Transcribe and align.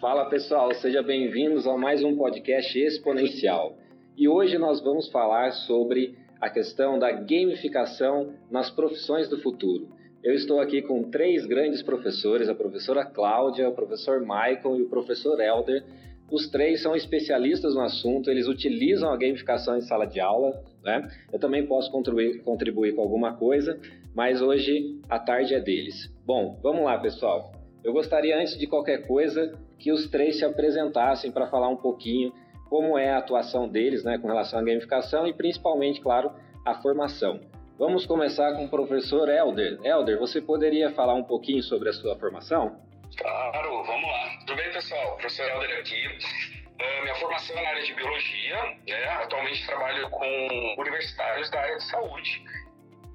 Fala 0.00 0.26
pessoal, 0.26 0.72
sejam 0.74 1.02
bem-vindos 1.02 1.66
a 1.66 1.76
mais 1.76 2.04
um 2.04 2.16
podcast 2.16 2.78
exponencial. 2.78 3.76
E 4.16 4.28
hoje 4.28 4.56
nós 4.56 4.80
vamos 4.80 5.10
falar 5.10 5.50
sobre 5.50 6.16
a 6.40 6.48
questão 6.48 7.00
da 7.00 7.10
gamificação 7.10 8.32
nas 8.48 8.70
profissões 8.70 9.28
do 9.28 9.40
futuro. 9.40 9.88
Eu 10.22 10.34
estou 10.34 10.60
aqui 10.60 10.82
com 10.82 11.10
três 11.10 11.44
grandes 11.46 11.82
professores, 11.82 12.48
a 12.48 12.54
professora 12.54 13.04
Cláudia, 13.04 13.68
o 13.68 13.74
professor 13.74 14.20
Michael 14.20 14.76
e 14.76 14.82
o 14.82 14.88
professor 14.88 15.40
Elder. 15.40 15.84
Os 16.30 16.48
três 16.48 16.80
são 16.80 16.94
especialistas 16.94 17.74
no 17.74 17.80
assunto, 17.80 18.30
eles 18.30 18.46
utilizam 18.46 19.10
a 19.10 19.16
gamificação 19.16 19.76
em 19.76 19.80
sala 19.80 20.06
de 20.06 20.20
aula, 20.20 20.62
né? 20.84 21.10
Eu 21.32 21.40
também 21.40 21.66
posso 21.66 21.90
contribuir, 21.90 22.40
contribuir 22.44 22.94
com 22.94 23.02
alguma 23.02 23.36
coisa, 23.36 23.76
mas 24.14 24.40
hoje 24.40 25.00
a 25.08 25.18
tarde 25.18 25.54
é 25.54 25.60
deles. 25.60 26.08
Bom, 26.24 26.56
vamos 26.62 26.84
lá, 26.84 26.96
pessoal. 26.98 27.57
Eu 27.84 27.92
gostaria, 27.92 28.36
antes 28.36 28.58
de 28.58 28.66
qualquer 28.66 29.06
coisa, 29.06 29.58
que 29.78 29.92
os 29.92 30.08
três 30.10 30.38
se 30.38 30.44
apresentassem 30.44 31.30
para 31.30 31.46
falar 31.46 31.68
um 31.68 31.76
pouquinho 31.76 32.32
como 32.68 32.98
é 32.98 33.10
a 33.10 33.18
atuação 33.18 33.68
deles 33.68 34.04
né, 34.04 34.18
com 34.18 34.28
relação 34.28 34.58
à 34.58 34.62
gamificação 34.62 35.26
e 35.26 35.32
principalmente, 35.32 36.00
claro, 36.00 36.30
a 36.64 36.74
formação. 36.74 37.40
Vamos 37.78 38.04
começar 38.04 38.54
com 38.54 38.64
o 38.64 38.68
professor 38.68 39.28
Elder. 39.28 39.78
Elder, 39.84 40.18
você 40.18 40.40
poderia 40.40 40.90
falar 40.90 41.14
um 41.14 41.24
pouquinho 41.24 41.62
sobre 41.62 41.88
a 41.88 41.92
sua 41.92 42.18
formação? 42.18 42.80
Claro, 43.16 43.84
vamos 43.84 44.10
lá. 44.10 44.38
Tudo 44.40 44.56
bem, 44.56 44.72
pessoal? 44.72 45.12
Professor 45.12 45.48
Elder 45.48 45.78
aqui. 45.78 46.06
Uh, 46.06 47.02
minha 47.02 47.14
formação 47.14 47.56
é 47.56 47.62
na 47.62 47.68
área 47.70 47.82
de 47.82 47.94
biologia, 47.94 48.56
né? 48.86 49.08
atualmente 49.22 49.66
trabalho 49.66 50.10
com 50.10 50.74
universitários 50.78 51.50
da 51.50 51.60
área 51.60 51.76
de 51.76 51.84
saúde 51.84 52.44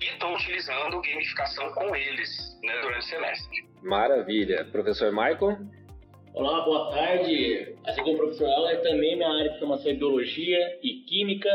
e 0.01 0.05
estou 0.05 0.33
utilizando 0.33 1.01
gamificação 1.01 1.71
com 1.73 1.95
eles 1.95 2.59
né, 2.63 2.73
durante 2.81 3.05
o 3.05 3.09
semestre. 3.09 3.72
Maravilha. 3.83 4.65
Professor 4.71 5.11
Michael? 5.11 5.57
Olá, 6.33 6.61
boa 6.63 6.89
tarde. 6.89 7.75
Assim 7.85 8.01
como 8.01 8.15
o 8.15 8.17
professor 8.17 8.47
Eller, 8.47 8.81
também 8.81 9.17
minha 9.17 9.29
área 9.29 9.51
de 9.51 9.59
formação 9.59 9.91
é 9.91 9.93
Biologia 9.93 10.79
e 10.81 11.03
Química. 11.05 11.49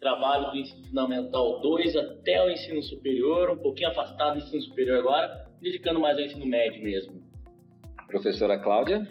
Trabalho 0.00 0.50
do 0.50 0.56
ensino 0.56 0.84
fundamental 0.86 1.60
2 1.60 1.96
até 1.96 2.44
o 2.44 2.50
ensino 2.50 2.82
superior, 2.82 3.50
um 3.50 3.56
pouquinho 3.56 3.90
afastado 3.90 4.38
do 4.38 4.44
ensino 4.44 4.62
superior 4.62 4.98
agora, 4.98 5.46
dedicando 5.60 6.00
mais 6.00 6.18
ao 6.18 6.24
ensino 6.24 6.46
médio 6.46 6.82
mesmo. 6.82 7.22
Professora 8.08 8.58
Cláudia? 8.58 9.06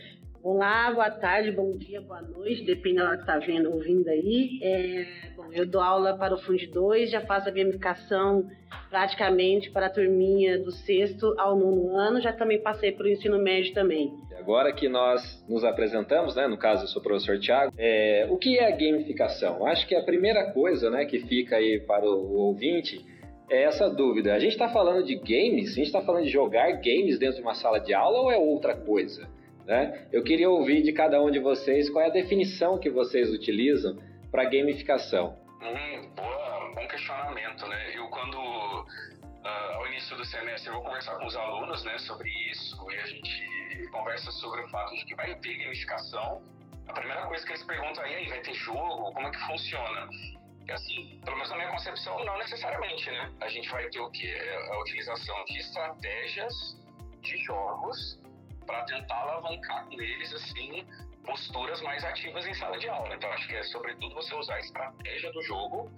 Olá, 0.49 0.89
boa 0.93 1.11
tarde, 1.11 1.51
bom 1.51 1.75
dia, 1.75 1.99
boa 1.99 2.21
noite, 2.21 2.63
depende 2.63 2.99
da 2.99 3.03
hora 3.03 3.17
que 3.17 3.23
está 3.23 3.37
vendo, 3.37 3.69
ouvindo 3.69 4.07
aí. 4.07 4.57
É, 4.63 5.05
bom, 5.35 5.49
eu 5.51 5.65
dou 5.65 5.81
aula 5.81 6.17
para 6.17 6.33
o 6.33 6.37
Fundo 6.37 6.65
2, 6.71 7.11
já 7.11 7.19
faço 7.19 7.49
a 7.49 7.51
gamificação 7.51 8.47
praticamente 8.89 9.69
para 9.69 9.87
a 9.87 9.89
turminha 9.89 10.57
do 10.57 10.71
sexto 10.71 11.35
ao 11.37 11.53
nono 11.53 11.97
ano, 11.97 12.21
já 12.21 12.31
também 12.31 12.61
passei 12.61 12.93
para 12.93 13.07
o 13.07 13.09
ensino 13.09 13.37
médio 13.37 13.73
também. 13.73 14.13
Agora 14.39 14.71
que 14.71 14.87
nós 14.87 15.43
nos 15.49 15.65
apresentamos, 15.65 16.37
né, 16.37 16.47
no 16.47 16.57
caso 16.57 16.85
eu 16.85 16.87
sou 16.87 17.01
o 17.01 17.03
professor 17.03 17.37
Tiago, 17.37 17.73
é, 17.77 18.25
o 18.29 18.37
que 18.37 18.57
é 18.57 18.67
a 18.67 18.71
gamificação? 18.71 19.67
Acho 19.67 19.85
que 19.85 19.95
a 19.95 20.03
primeira 20.03 20.53
coisa 20.53 20.89
né, 20.89 21.03
que 21.03 21.19
fica 21.19 21.57
aí 21.57 21.77
para 21.81 22.05
o 22.05 22.37
ouvinte 22.37 23.05
é 23.49 23.63
essa 23.63 23.89
dúvida. 23.89 24.33
A 24.33 24.39
gente 24.39 24.53
está 24.53 24.69
falando 24.69 25.03
de 25.03 25.15
games? 25.15 25.71
A 25.71 25.75
gente 25.75 25.87
está 25.87 26.01
falando 26.01 26.23
de 26.23 26.29
jogar 26.29 26.71
games 26.77 27.19
dentro 27.19 27.35
de 27.35 27.41
uma 27.41 27.53
sala 27.53 27.79
de 27.79 27.93
aula 27.93 28.19
ou 28.21 28.31
é 28.31 28.37
outra 28.37 28.77
coisa? 28.77 29.35
Né? 29.67 30.07
Eu 30.13 30.23
queria 30.23 30.49
ouvir 30.49 30.81
de 30.81 30.93
cada 30.93 31.21
um 31.21 31.29
de 31.29 31.39
vocês 31.39 31.89
qual 31.89 32.05
é 32.05 32.07
a 32.07 32.11
definição 32.11 32.79
que 32.79 32.89
vocês 32.89 33.29
utilizam 33.29 34.01
para 34.31 34.45
gamificação. 34.45 35.37
Hum, 35.61 36.09
boa, 36.15 36.71
bom 36.73 36.87
questionamento, 36.87 37.67
né? 37.67 37.91
Eu 37.93 38.07
quando 38.07 38.37
uh, 38.37 39.75
ao 39.75 39.85
início 39.87 40.15
do 40.15 40.23
semestre 40.23 40.69
eu 40.69 40.75
vou 40.75 40.83
conversar 40.83 41.17
com 41.17 41.25
os 41.25 41.35
alunos, 41.35 41.83
né, 41.83 41.97
sobre 41.97 42.29
isso 42.49 42.77
e 42.89 42.95
a 42.95 43.05
gente 43.07 43.87
conversa 43.91 44.31
sobre 44.31 44.61
o 44.61 44.69
fato 44.69 44.95
de 44.95 45.03
que 45.03 45.15
vai 45.15 45.35
ter 45.35 45.57
gamificação. 45.57 46.41
A 46.87 46.93
primeira 46.93 47.23
coisa 47.23 47.45
que 47.45 47.51
eles 47.51 47.63
perguntam 47.65 48.01
aí, 48.05 48.25
vai 48.29 48.39
ter 48.39 48.53
jogo? 48.53 49.11
Como 49.11 49.27
é 49.27 49.31
que 49.31 49.47
funciona? 49.47 50.07
E 50.65 50.71
assim, 50.71 51.19
pelo 51.25 51.35
menos 51.35 51.49
na 51.49 51.57
minha 51.57 51.71
concepção, 51.71 52.23
não 52.23 52.37
necessariamente, 52.37 53.11
né? 53.11 53.33
A 53.41 53.49
gente 53.49 53.69
vai 53.69 53.89
ter 53.89 53.99
o 53.99 54.09
que? 54.11 54.33
A 54.71 54.79
utilização 54.79 55.43
de 55.43 55.57
estratégias 55.57 56.77
de 57.21 57.37
jogos 57.39 58.17
para 58.67 58.83
tentar 58.83 59.15
alavancar 59.15 59.87
com 59.87 59.99
eles, 59.99 60.31
assim, 60.33 60.85
posturas 61.25 61.81
mais 61.81 62.03
ativas 62.03 62.45
em 62.45 62.53
sala 62.53 62.77
de 62.77 62.87
aula. 62.87 63.15
Então, 63.15 63.31
acho 63.31 63.47
que 63.47 63.55
é, 63.55 63.63
sobretudo, 63.63 64.13
você 64.13 64.35
usar 64.35 64.55
a 64.55 64.59
estratégia 64.59 65.31
do 65.31 65.41
jogo 65.41 65.89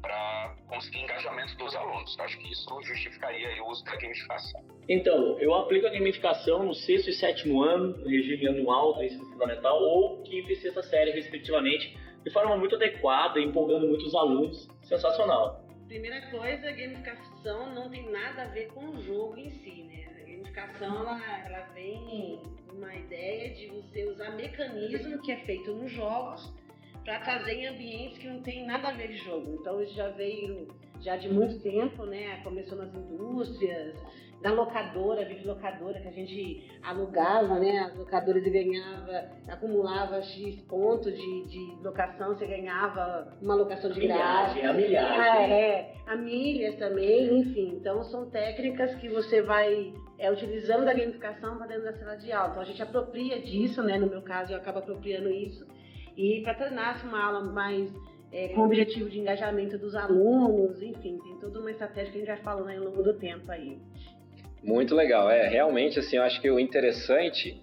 para 0.00 0.54
conseguir 0.66 1.00
engajamento 1.00 1.56
dos 1.56 1.74
alunos. 1.74 2.18
Acho 2.20 2.38
que 2.38 2.52
isso 2.52 2.82
justificaria 2.82 3.62
o 3.62 3.70
uso 3.70 3.84
da 3.84 3.96
gamificação. 3.96 4.62
Então, 4.88 5.38
eu 5.38 5.54
aplico 5.54 5.86
a 5.86 5.90
gamificação 5.90 6.64
no 6.64 6.74
sexto 6.74 7.08
e 7.08 7.12
sétimo 7.12 7.62
ano, 7.62 7.96
no 7.96 8.08
regime 8.08 8.48
anual 8.48 8.94
do 8.94 9.04
ensino 9.04 9.24
fundamental, 9.26 9.80
ou 9.80 10.22
quinta 10.22 10.52
e 10.52 10.56
sexta 10.56 10.82
série, 10.82 11.12
respectivamente, 11.12 11.96
de 12.24 12.30
forma 12.30 12.56
muito 12.56 12.74
adequada, 12.74 13.40
empolgando 13.40 13.86
muitos 13.86 14.14
alunos. 14.14 14.68
Sensacional. 14.82 15.64
Primeira 15.86 16.20
coisa, 16.30 16.68
a 16.68 16.72
gamificação 16.72 17.72
não 17.74 17.88
tem 17.88 18.10
nada 18.10 18.42
a 18.42 18.46
ver 18.46 18.68
com 18.72 18.86
o 18.86 19.02
jogo 19.02 19.36
em 19.36 19.50
si, 19.50 19.84
né? 19.84 20.01
Gamificação 20.52 21.00
ela, 21.00 21.46
ela 21.46 21.66
vem 21.74 22.40
uma 22.72 22.94
ideia 22.94 23.54
de 23.54 23.66
você 23.68 24.04
usar 24.04 24.30
mecanismo 24.32 25.20
que 25.22 25.32
é 25.32 25.36
feito 25.44 25.72
nos 25.74 25.90
jogos 25.90 26.52
para 27.04 27.20
trazer 27.20 27.54
em 27.54 27.66
ambientes 27.66 28.18
que 28.18 28.28
não 28.28 28.42
tem 28.42 28.64
nada 28.64 28.88
a 28.88 28.92
ver 28.92 29.08
de 29.08 29.16
jogo. 29.18 29.58
Então 29.60 29.84
já 29.86 30.08
veio 30.10 30.68
já 31.02 31.16
de 31.16 31.28
muito 31.28 31.60
tempo, 31.60 32.04
né? 32.06 32.40
Começou 32.44 32.78
nas 32.78 32.94
indústrias, 32.94 33.94
na 34.40 34.52
locadora, 34.52 35.24
videolocadora 35.24 36.00
que 36.00 36.08
a 36.08 36.12
gente 36.12 36.70
alugava, 36.82 37.58
né? 37.58 37.78
As 37.80 37.96
locadoras 37.96 38.44
e 38.44 38.50
ganhava, 38.50 39.30
acumulava 39.48 40.22
X 40.22 40.60
pontos 40.62 41.12
de, 41.14 41.44
de 41.46 41.76
locação, 41.82 42.28
você 42.28 42.46
ganhava 42.46 43.36
uma 43.40 43.54
locação 43.54 43.90
de 43.90 44.00
graça. 44.00 44.58
A 44.58 44.72
milhagem. 44.72 45.20
Ah, 45.20 45.42
é, 45.42 45.94
a 46.06 46.16
milhas 46.16 46.76
também, 46.76 47.40
enfim. 47.40 47.76
Então 47.80 48.02
são 48.04 48.30
técnicas 48.30 48.94
que 48.96 49.08
você 49.08 49.42
vai 49.42 49.92
é, 50.18 50.30
utilizando 50.30 50.88
a 50.88 50.94
gamificação 50.94 51.56
para 51.56 51.66
dentro 51.66 51.84
da 51.84 51.92
sala 51.94 52.16
de 52.16 52.32
aula. 52.32 52.50
Então 52.50 52.62
a 52.62 52.66
gente 52.66 52.82
apropria 52.82 53.40
disso, 53.40 53.82
né? 53.82 53.98
No 53.98 54.08
meu 54.08 54.22
caso, 54.22 54.52
eu 54.52 54.56
acabo 54.56 54.78
apropriando 54.78 55.28
isso. 55.28 55.66
E 56.16 56.42
para 56.42 56.54
tornar 56.54 57.02
uma 57.04 57.24
aula 57.24 57.40
mais 57.40 57.90
é, 58.32 58.48
com 58.48 58.62
o 58.62 58.64
objetivo 58.64 59.10
de 59.10 59.20
engajamento 59.20 59.76
dos 59.76 59.94
alunos, 59.94 60.80
enfim, 60.82 61.18
tem 61.22 61.36
toda 61.38 61.60
uma 61.60 61.70
estratégia 61.70 62.10
que 62.10 62.16
a 62.16 62.20
gente 62.20 62.28
vai 62.28 62.38
falando 62.38 62.68
aí 62.68 62.78
ao 62.78 62.84
longo 62.84 63.02
do 63.02 63.12
tempo 63.14 63.50
aí. 63.52 63.78
Muito 64.62 64.94
legal, 64.94 65.30
é 65.30 65.46
realmente 65.48 65.98
assim, 65.98 66.16
eu 66.16 66.22
acho 66.22 66.40
que 66.40 66.50
o 66.50 66.58
interessante 66.58 67.62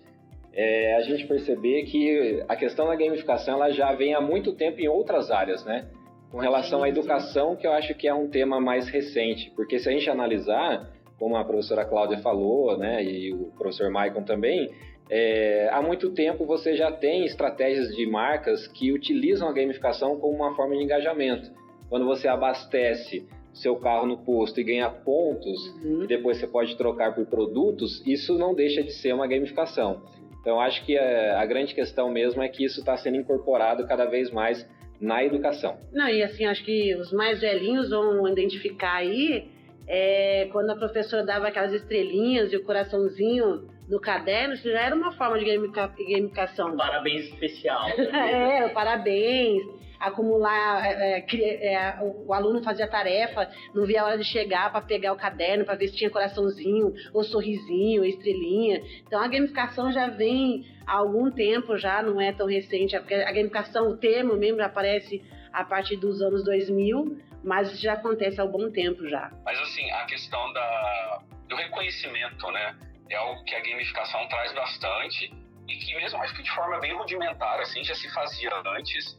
é 0.53 0.95
a 0.95 1.01
gente 1.01 1.25
perceber 1.25 1.83
que 1.83 2.43
a 2.47 2.55
questão 2.55 2.87
da 2.87 2.95
gamificação 2.95 3.55
ela 3.55 3.71
já 3.71 3.93
vem 3.93 4.13
há 4.13 4.21
muito 4.21 4.53
tempo 4.53 4.79
em 4.79 4.87
outras 4.87 5.31
áreas, 5.31 5.65
né? 5.65 5.87
Com 6.31 6.37
relação 6.37 6.83
à 6.83 6.89
educação, 6.89 7.55
que 7.55 7.65
eu 7.65 7.71
acho 7.71 7.95
que 7.95 8.07
é 8.07 8.13
um 8.13 8.29
tema 8.29 8.59
mais 8.59 8.87
recente, 8.89 9.51
porque 9.55 9.79
se 9.79 9.89
a 9.89 9.91
gente 9.91 10.09
analisar, 10.09 10.91
como 11.17 11.35
a 11.35 11.43
professora 11.43 11.83
Cláudia 11.85 12.19
falou, 12.19 12.77
né, 12.77 13.03
e 13.03 13.33
o 13.33 13.51
professor 13.57 13.89
Maicon 13.89 14.23
também, 14.23 14.69
é, 15.09 15.69
há 15.71 15.81
muito 15.81 16.11
tempo 16.11 16.45
você 16.45 16.75
já 16.75 16.91
tem 16.91 17.25
estratégias 17.25 17.95
de 17.95 18.05
marcas 18.05 18.67
que 18.67 18.91
utilizam 18.91 19.49
a 19.49 19.53
gamificação 19.53 20.19
como 20.19 20.35
uma 20.35 20.55
forma 20.55 20.75
de 20.75 20.83
engajamento. 20.83 21.49
Quando 21.89 22.05
você 22.05 22.27
abastece 22.27 23.27
seu 23.51 23.75
carro 23.77 24.05
no 24.05 24.19
posto 24.19 24.59
e 24.59 24.63
ganha 24.63 24.89
pontos, 24.89 25.67
uhum. 25.83 26.03
e 26.03 26.07
depois 26.07 26.37
você 26.37 26.45
pode 26.45 26.77
trocar 26.77 27.15
por 27.15 27.25
produtos, 27.25 28.05
isso 28.05 28.37
não 28.37 28.53
deixa 28.53 28.83
de 28.83 28.91
ser 28.91 29.13
uma 29.13 29.27
gamificação. 29.27 30.03
Então, 30.39 30.61
acho 30.61 30.85
que 30.85 30.97
a, 30.97 31.41
a 31.41 31.45
grande 31.45 31.73
questão 31.73 32.11
mesmo 32.11 32.41
é 32.43 32.47
que 32.47 32.63
isso 32.63 32.79
está 32.79 32.95
sendo 32.95 33.17
incorporado 33.17 33.85
cada 33.87 34.05
vez 34.05 34.31
mais 34.31 34.65
na 35.01 35.23
educação. 35.23 35.77
Não, 35.91 36.07
e 36.07 36.21
assim, 36.21 36.45
acho 36.45 36.63
que 36.63 36.93
os 36.95 37.11
mais 37.11 37.41
velhinhos 37.41 37.89
vão 37.89 38.27
identificar 38.27 38.97
aí 38.97 39.49
é, 39.87 40.47
quando 40.51 40.69
a 40.69 40.75
professora 40.75 41.23
dava 41.25 41.47
aquelas 41.47 41.73
estrelinhas 41.73 42.53
e 42.53 42.57
o 42.57 42.63
coraçãozinho 42.63 43.67
no 43.89 43.99
caderno, 43.99 44.53
isso 44.53 44.69
já 44.69 44.81
era 44.81 44.95
uma 44.95 45.11
forma 45.13 45.39
de 45.39 45.45
gamificação. 45.45 46.77
Parabéns 46.77 47.25
especial. 47.25 47.89
é, 47.97 48.69
parabéns. 48.69 49.63
Acumular, 49.99 50.85
é, 50.85 51.19
é, 51.19 51.73
é 51.73 51.99
o 52.01 52.33
aluno 52.33 52.63
fazia 52.63 52.87
tarefa, 52.87 53.49
não 53.75 53.85
via 53.85 54.01
a 54.01 54.05
hora 54.05 54.17
de 54.17 54.23
chegar 54.23 54.71
para 54.71 54.79
pegar 54.79 55.11
o 55.11 55.17
caderno, 55.17 55.65
para 55.65 55.75
ver 55.75 55.89
se 55.89 55.97
tinha 55.97 56.09
coraçãozinho, 56.09 56.93
ou 57.13 57.21
sorrisinho, 57.21 58.01
ou 58.01 58.07
estrelinha. 58.07 58.81
Então 59.05 59.21
a 59.21 59.27
gamificação 59.27 59.91
já 59.91 60.07
vem 60.07 60.65
há 60.87 60.93
algum 60.93 61.29
tempo, 61.29 61.77
já 61.77 62.01
não 62.01 62.21
é 62.21 62.31
tão 62.31 62.47
recente, 62.47 62.97
porque 62.97 63.15
a 63.15 63.31
gamificação, 63.31 63.89
o 63.89 63.97
termo 63.97 64.37
mesmo 64.37 64.59
já 64.59 64.67
aparece 64.67 65.21
a 65.51 65.65
partir 65.65 65.97
dos 65.97 66.21
anos 66.21 66.45
2000, 66.45 67.17
mas 67.43 67.73
isso 67.73 67.81
já 67.81 67.93
acontece 67.93 68.39
há 68.39 68.45
um 68.45 68.51
bom 68.51 68.71
tempo 68.71 69.05
já. 69.09 69.29
Mas 69.43 69.59
assim, 69.59 69.91
a 69.91 70.05
questão 70.05 70.53
da, 70.53 71.21
do 71.49 71.55
reconhecimento, 71.57 72.49
né? 72.51 72.73
É 73.09 73.15
algo 73.15 73.43
que 73.43 73.55
a 73.55 73.59
gamificação 73.59 74.27
traz 74.27 74.53
bastante 74.53 75.33
e 75.67 75.75
que 75.77 75.95
mesmo 75.95 76.21
acho 76.21 76.35
que 76.35 76.43
de 76.43 76.51
forma 76.51 76.79
bem 76.79 76.95
rudimentar, 76.95 77.59
assim, 77.59 77.83
já 77.83 77.95
se 77.95 78.09
fazia 78.11 78.51
antes, 78.65 79.17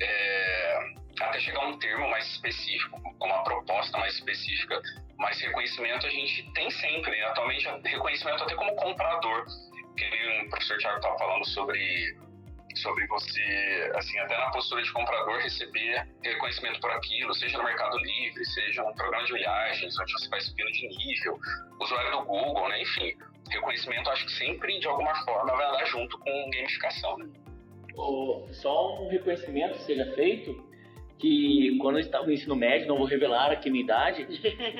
é, 0.00 0.94
até 1.20 1.40
chegar 1.40 1.60
a 1.60 1.68
um 1.68 1.78
termo 1.78 2.08
mais 2.10 2.26
específico, 2.26 3.00
uma 3.20 3.42
proposta 3.44 3.96
mais 3.98 4.14
específica, 4.14 4.80
mas 5.18 5.40
reconhecimento 5.40 6.06
a 6.06 6.10
gente 6.10 6.50
tem 6.52 6.70
sempre, 6.70 7.12
né? 7.12 7.24
atualmente 7.26 7.68
reconhecimento 7.84 8.42
até 8.42 8.54
como 8.54 8.74
comprador, 8.76 9.44
porque 9.80 10.42
o 10.44 10.50
professor 10.50 10.78
Thiago 10.78 10.96
estava 10.96 11.18
falando 11.18 11.46
sobre 11.48 12.16
sobre 12.74 13.06
você, 13.06 13.92
assim, 13.94 14.18
até 14.18 14.36
na 14.36 14.50
postura 14.50 14.82
de 14.82 14.92
comprador, 14.92 15.38
receber 15.40 16.06
reconhecimento 16.22 16.80
por 16.80 16.90
aquilo, 16.90 17.34
seja 17.34 17.58
no 17.58 17.64
Mercado 17.64 17.96
Livre, 17.98 18.44
seja 18.46 18.82
um 18.82 18.94
programa 18.94 19.24
de 19.26 19.32
viagens, 19.34 19.98
onde 19.98 20.12
você 20.12 20.28
vai 20.28 20.40
subindo 20.40 20.72
de 20.72 20.88
nível, 20.88 21.38
usuário 21.80 22.10
do 22.12 22.24
Google, 22.24 22.68
né? 22.68 22.82
Enfim, 22.82 23.12
reconhecimento 23.50 24.10
acho 24.10 24.26
que 24.26 24.32
sempre, 24.32 24.78
de 24.78 24.86
alguma 24.86 25.14
forma, 25.24 25.56
vai 25.56 25.66
andar 25.66 25.84
junto 25.86 26.18
com 26.18 26.50
gamificação, 26.50 27.18
né? 27.18 27.26
só 28.54 29.02
um 29.02 29.08
reconhecimento 29.08 29.78
seja 29.82 30.04
feito 30.14 30.64
que 31.18 31.78
quando 31.80 31.96
eu 31.96 32.00
estava 32.00 32.26
no 32.26 32.32
ensino 32.32 32.56
médio, 32.56 32.88
não 32.88 32.98
vou 32.98 33.06
revelar 33.06 33.52
aqui 33.52 33.68
a 33.68 33.72
minha 33.72 33.84
idade, 33.84 34.26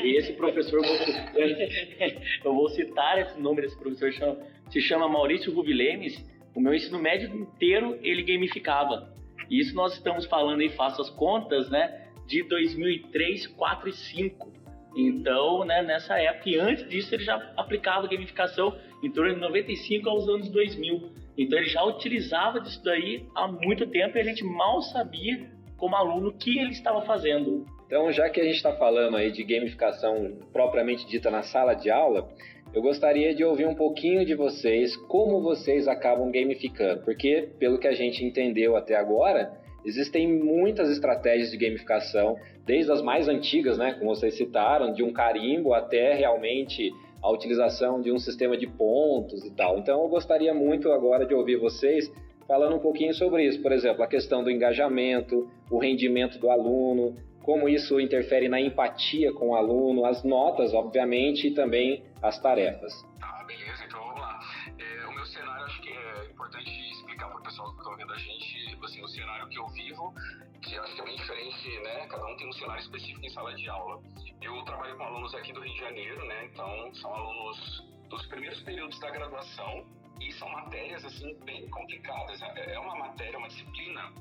esse 0.02 0.32
professor, 0.34 0.80
eu 2.44 2.54
vou 2.54 2.68
citar 2.70 3.18
esse 3.18 3.40
nome 3.40 3.62
desse 3.62 3.78
professor, 3.78 4.36
se 4.68 4.80
chama 4.80 5.08
Maurício 5.08 5.54
Rubilemes, 5.54 6.22
o 6.54 6.60
meu 6.60 6.74
ensino 6.74 6.98
médio 6.98 7.34
inteiro 7.34 7.98
ele 8.02 8.22
gamificava. 8.22 9.12
E 9.50 9.60
isso 9.60 9.74
nós 9.74 9.94
estamos 9.94 10.24
falando 10.26 10.60
aí, 10.60 10.70
faço 10.70 11.02
as 11.02 11.10
contas, 11.10 11.68
né, 11.68 12.08
de 12.26 12.42
2003, 12.44 13.46
4 13.48 13.88
e 13.88 13.92
5. 13.92 14.52
Então, 14.96 15.64
né, 15.64 15.82
nessa 15.82 16.18
época, 16.18 16.48
e 16.48 16.58
antes 16.58 16.88
disso 16.88 17.14
ele 17.14 17.24
já 17.24 17.34
aplicava 17.56 18.06
gamificação 18.06 18.78
em 19.02 19.10
torno 19.10 19.34
de 19.34 19.40
95 19.40 20.08
aos 20.08 20.28
anos 20.28 20.48
2000. 20.48 21.12
Então 21.36 21.58
ele 21.58 21.68
já 21.68 21.82
utilizava 21.82 22.60
disso 22.60 22.82
daí 22.84 23.26
há 23.34 23.48
muito 23.48 23.86
tempo 23.86 24.16
e 24.16 24.20
a 24.20 24.24
gente 24.24 24.44
mal 24.44 24.80
sabia 24.82 25.50
como 25.76 25.96
aluno 25.96 26.28
o 26.28 26.32
que 26.32 26.58
ele 26.58 26.70
estava 26.70 27.02
fazendo. 27.02 27.66
Então, 27.86 28.10
já 28.10 28.30
que 28.30 28.40
a 28.40 28.44
gente 28.44 28.56
está 28.56 28.72
falando 28.76 29.16
aí 29.16 29.30
de 29.30 29.42
gamificação 29.42 30.38
propriamente 30.52 31.06
dita 31.06 31.30
na 31.30 31.42
sala 31.42 31.74
de 31.74 31.90
aula, 31.90 32.28
eu 32.74 32.82
gostaria 32.82 33.32
de 33.32 33.44
ouvir 33.44 33.66
um 33.66 33.74
pouquinho 33.74 34.24
de 34.26 34.34
vocês, 34.34 34.96
como 34.96 35.40
vocês 35.40 35.86
acabam 35.86 36.30
gamificando, 36.32 37.02
porque 37.04 37.50
pelo 37.56 37.78
que 37.78 37.86
a 37.86 37.94
gente 37.94 38.24
entendeu 38.24 38.76
até 38.76 38.96
agora, 38.96 39.52
existem 39.84 40.26
muitas 40.26 40.90
estratégias 40.90 41.52
de 41.52 41.56
gamificação, 41.56 42.36
desde 42.66 42.90
as 42.90 43.00
mais 43.00 43.28
antigas, 43.28 43.78
né, 43.78 43.94
como 43.94 44.12
vocês 44.12 44.34
citaram, 44.34 44.92
de 44.92 45.04
um 45.04 45.12
carimbo 45.12 45.72
até 45.72 46.14
realmente 46.14 46.92
a 47.22 47.30
utilização 47.30 48.02
de 48.02 48.10
um 48.10 48.18
sistema 48.18 48.56
de 48.56 48.66
pontos 48.66 49.44
e 49.44 49.50
tal. 49.52 49.78
Então 49.78 50.02
eu 50.02 50.08
gostaria 50.08 50.52
muito 50.52 50.90
agora 50.90 51.24
de 51.24 51.32
ouvir 51.32 51.56
vocês 51.56 52.12
falando 52.48 52.74
um 52.74 52.80
pouquinho 52.80 53.14
sobre 53.14 53.44
isso. 53.46 53.62
Por 53.62 53.70
exemplo, 53.70 54.02
a 54.02 54.08
questão 54.08 54.42
do 54.42 54.50
engajamento, 54.50 55.48
o 55.70 55.78
rendimento 55.78 56.38
do 56.38 56.50
aluno, 56.50 57.14
como 57.44 57.68
isso 57.68 58.00
interfere 58.00 58.48
na 58.48 58.58
empatia 58.58 59.32
com 59.34 59.50
o 59.50 59.54
aluno, 59.54 60.06
as 60.06 60.24
notas, 60.24 60.72
obviamente, 60.72 61.48
e 61.48 61.54
também 61.54 62.02
as 62.22 62.38
tarefas. 62.40 62.92
Tá, 63.20 63.44
beleza, 63.46 63.84
então 63.84 64.00
vamos 64.02 64.20
lá. 64.20 64.40
É, 64.78 65.06
o 65.06 65.12
meu 65.12 65.26
cenário, 65.26 65.64
acho 65.66 65.80
que 65.82 65.90
é 65.90 66.24
importante 66.30 66.70
explicar 66.90 67.28
para 67.28 67.38
o 67.38 67.42
pessoal 67.42 67.70
que 67.72 67.78
está 67.78 67.90
ouvindo 67.90 68.12
a 68.12 68.16
gente, 68.16 68.78
assim, 68.82 69.02
o 69.02 69.08
cenário 69.08 69.46
que 69.48 69.58
eu 69.58 69.68
vivo, 69.68 70.14
que 70.62 70.74
acho 70.78 70.94
que 70.94 71.00
é 71.02 71.04
bem 71.04 71.16
diferente, 71.16 71.68
né? 71.82 72.06
Cada 72.08 72.26
um 72.26 72.36
tem 72.36 72.48
um 72.48 72.52
cenário 72.52 72.80
específico 72.80 73.26
em 73.26 73.30
sala 73.30 73.54
de 73.54 73.68
aula. 73.68 74.00
Eu 74.40 74.62
trabalho 74.62 74.96
com 74.96 75.02
alunos 75.02 75.34
aqui 75.34 75.52
do 75.52 75.60
Rio 75.60 75.74
de 75.74 75.80
Janeiro, 75.80 76.26
né? 76.26 76.46
Então, 76.46 76.94
são 76.94 77.14
alunos 77.14 77.84
dos 78.08 78.24
primeiros 78.26 78.60
períodos 78.62 78.98
da 79.00 79.10
graduação 79.10 79.84
e 80.18 80.32
são 80.32 80.48
matérias, 80.48 81.04
assim, 81.04 81.36
bem 81.44 81.68
complicadas. 81.68 82.40
É, 82.40 82.72
é 82.72 82.78
uma 82.78 82.96
matéria, 82.96 83.38
uma 83.38 83.48
disciplina 83.48 84.12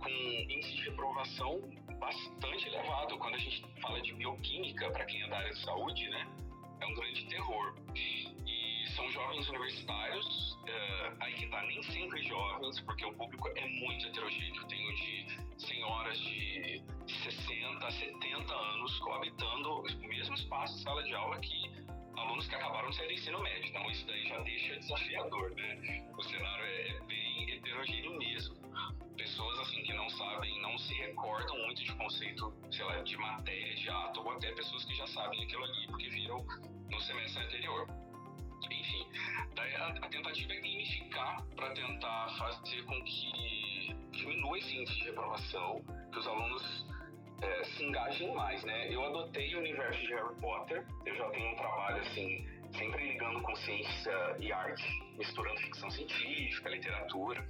com 0.00 0.08
índice 0.08 0.74
de 0.74 0.90
reprovação 0.90 1.60
bastante 1.98 2.68
elevado. 2.68 3.18
Quando 3.18 3.34
a 3.34 3.38
gente 3.38 3.64
fala 3.80 4.00
de 4.00 4.14
bioquímica, 4.14 4.90
para 4.90 5.04
quem 5.04 5.22
é 5.22 5.28
da 5.28 5.38
área 5.38 5.52
de 5.52 5.60
saúde, 5.60 6.08
né? 6.08 6.26
É 6.80 6.86
um 6.86 6.94
grande 6.94 7.26
terror. 7.26 7.74
E 7.94 8.86
são 8.94 9.10
jovens 9.10 9.48
universitários, 9.48 10.52
uh, 10.54 11.16
aí 11.20 11.34
que 11.34 11.46
tá 11.48 11.62
nem 11.62 11.82
sempre 11.82 12.22
jovens, 12.22 12.80
porque 12.80 13.04
o 13.04 13.12
público 13.12 13.48
é 13.48 13.68
muito 13.68 14.06
heterogêneo. 14.06 14.66
Tenho 14.66 14.94
de 14.94 15.26
senhoras 15.58 16.18
de 16.18 16.82
60 17.06 17.86
a 17.86 17.90
70 17.90 18.54
anos 18.54 18.98
coabitando 19.00 19.80
o 19.80 20.08
mesmo 20.08 20.34
espaço 20.34 20.76
de 20.76 20.82
sala 20.82 21.02
de 21.02 21.14
aula 21.14 21.38
que 21.40 21.86
alunos 22.16 22.48
que 22.48 22.54
acabaram 22.54 22.88
de 22.90 22.96
sair 22.96 23.08
do 23.08 23.12
ensino 23.12 23.42
médio. 23.42 23.68
Então 23.68 23.90
isso 23.90 24.06
daí 24.06 24.26
já 24.26 24.38
deixa 24.40 24.76
desafiador, 24.76 25.50
né? 25.54 26.06
O 26.16 26.22
cenário 26.22 26.64
é, 26.64 26.88
é 26.88 27.00
bem 27.00 27.50
heterogêneo 27.50 28.18
mesmo. 28.18 28.56
Muito 31.76 31.84
de 31.84 31.94
conceito, 31.94 32.54
sei 32.70 32.84
lá, 32.84 33.02
de 33.02 33.16
matéria, 33.18 33.74
de 33.74 33.88
ato, 33.90 34.20
ou 34.20 34.30
até 34.32 34.50
pessoas 34.52 34.84
que 34.84 34.94
já 34.94 35.06
sabem 35.08 35.44
aquilo 35.44 35.64
ali 35.64 35.86
porque 35.88 36.08
viram 36.08 36.46
no 36.90 37.00
semestre 37.02 37.44
anterior. 37.44 37.86
Enfim, 38.70 39.06
daí 39.54 39.74
a, 39.76 39.88
a 39.88 40.08
tentativa 40.08 40.52
é 40.54 40.56
gamificar 40.56 41.44
para 41.54 41.70
tentar 41.74 42.28
fazer 42.38 42.82
com 42.84 43.04
que 43.04 43.94
diminua 44.12 44.58
esse 44.58 44.74
índice 44.74 44.96
de 44.96 45.04
reprovação, 45.04 45.84
que 46.12 46.18
os 46.18 46.26
alunos 46.26 46.86
é, 47.42 47.64
se 47.64 47.84
engajem 47.84 48.34
mais, 48.34 48.64
né? 48.64 48.92
Eu 48.92 49.04
adotei 49.04 49.54
o 49.54 49.58
universo 49.58 50.00
de 50.00 50.14
Harry 50.14 50.34
Potter, 50.40 50.86
eu 51.04 51.14
já 51.14 51.28
tenho 51.30 51.52
um 51.52 51.56
trabalho 51.56 52.00
assim, 52.00 52.46
sempre 52.76 53.12
ligando 53.12 53.40
com 53.40 53.56
ciência 53.56 54.36
e 54.38 54.52
arte, 54.52 54.84
misturando 55.16 55.58
ficção 55.60 55.90
científica, 55.90 56.68
literatura, 56.68 57.46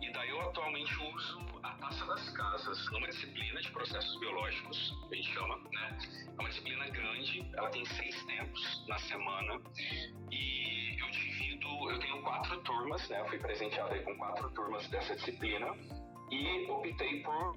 e 0.00 0.12
daí 0.12 0.28
eu 0.30 0.40
atualmente 0.42 0.94
uso 1.14 1.40
a 1.62 1.70
Taça 1.74 2.06
das 2.06 2.30
Casas, 2.30 2.90
numa 2.92 3.08
disciplina 3.08 3.60
de 3.60 3.70
processos 3.70 4.18
biológicos, 4.20 4.94
a 5.10 5.14
gente 5.14 5.32
chama, 5.32 5.56
né? 5.72 5.98
É 6.36 6.40
uma 6.40 6.48
disciplina 6.48 6.88
grande, 6.88 7.50
ela 7.54 7.70
tem 7.70 7.84
seis 7.84 8.24
tempos 8.24 8.84
na 8.88 8.98
semana, 8.98 9.60
e 10.30 10.96
eu 11.00 11.10
divido, 11.10 11.90
eu 11.90 11.98
tenho 11.98 12.22
quatro 12.22 12.60
turmas, 12.60 13.08
né? 13.08 13.20
Eu 13.20 13.28
fui 13.28 13.38
presenteado 13.38 13.92
aí 13.92 14.02
com 14.02 14.16
quatro 14.16 14.48
turmas 14.50 14.86
dessa 14.88 15.16
disciplina, 15.16 15.74
e 16.30 16.70
optei 16.70 17.20
por 17.22 17.56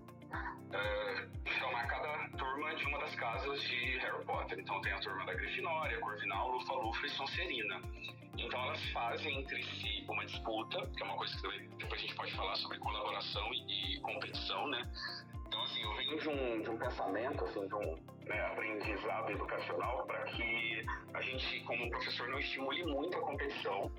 é, 0.74 1.50
chamar 1.60 1.88
cada 1.88 2.30
turma 2.38 2.76
de 2.76 2.86
uma 2.86 3.00
das 3.00 3.16
casas 3.16 3.62
de 3.64 3.98
Harry 4.00 4.24
Potter. 4.26 4.60
Então 4.60 4.80
tem 4.82 4.94
a 4.94 5.00
turma 5.00 5.26
da 5.26 5.34
Grifinória, 5.34 6.00
Corvinal, 6.00 6.52
Lufa-Lufa 6.52 7.06
e 7.06 7.10
Sonserina. 7.10 7.82
Então 8.38 8.64
elas 8.64 8.84
fazem 8.92 9.40
entre 9.40 9.64
si 9.64 10.06
uma 10.08 10.26
disputa, 10.26 10.86
que 10.96 11.04
é 11.04 11.06
uma 11.06 11.16
coisa 11.16 11.36
que 11.36 11.68
depois 11.78 11.94
a 11.94 12.04
gente 12.04 12.16
pode 12.16 12.32
falar 12.34 12.56
sobre 12.56 12.78
colaboração 12.80 13.54
e, 13.54 13.96
e 13.96 14.00
competição, 14.02 14.68
né? 14.68 14.90
Então 15.48 15.62
assim, 15.64 15.82
eu 15.84 15.96
venho 15.96 16.20
de 16.20 16.30
um, 16.30 16.62
de 16.62 16.70
um 16.70 16.78
pensamento, 16.78 17.44
assim, 17.44 17.68
de 17.68 17.76
um 17.76 18.00
né, 18.26 18.46
aprendizado 18.46 19.32
educacional 19.32 20.06
para 20.06 20.24
que 20.26 20.86
a 21.14 21.22
gente, 21.22 21.60
como 21.62 21.90
professor, 21.90 22.30
não 22.30 22.40
estimule 22.40 22.86
muito 22.86 23.18
a 23.18 23.22
competição, 23.22 23.92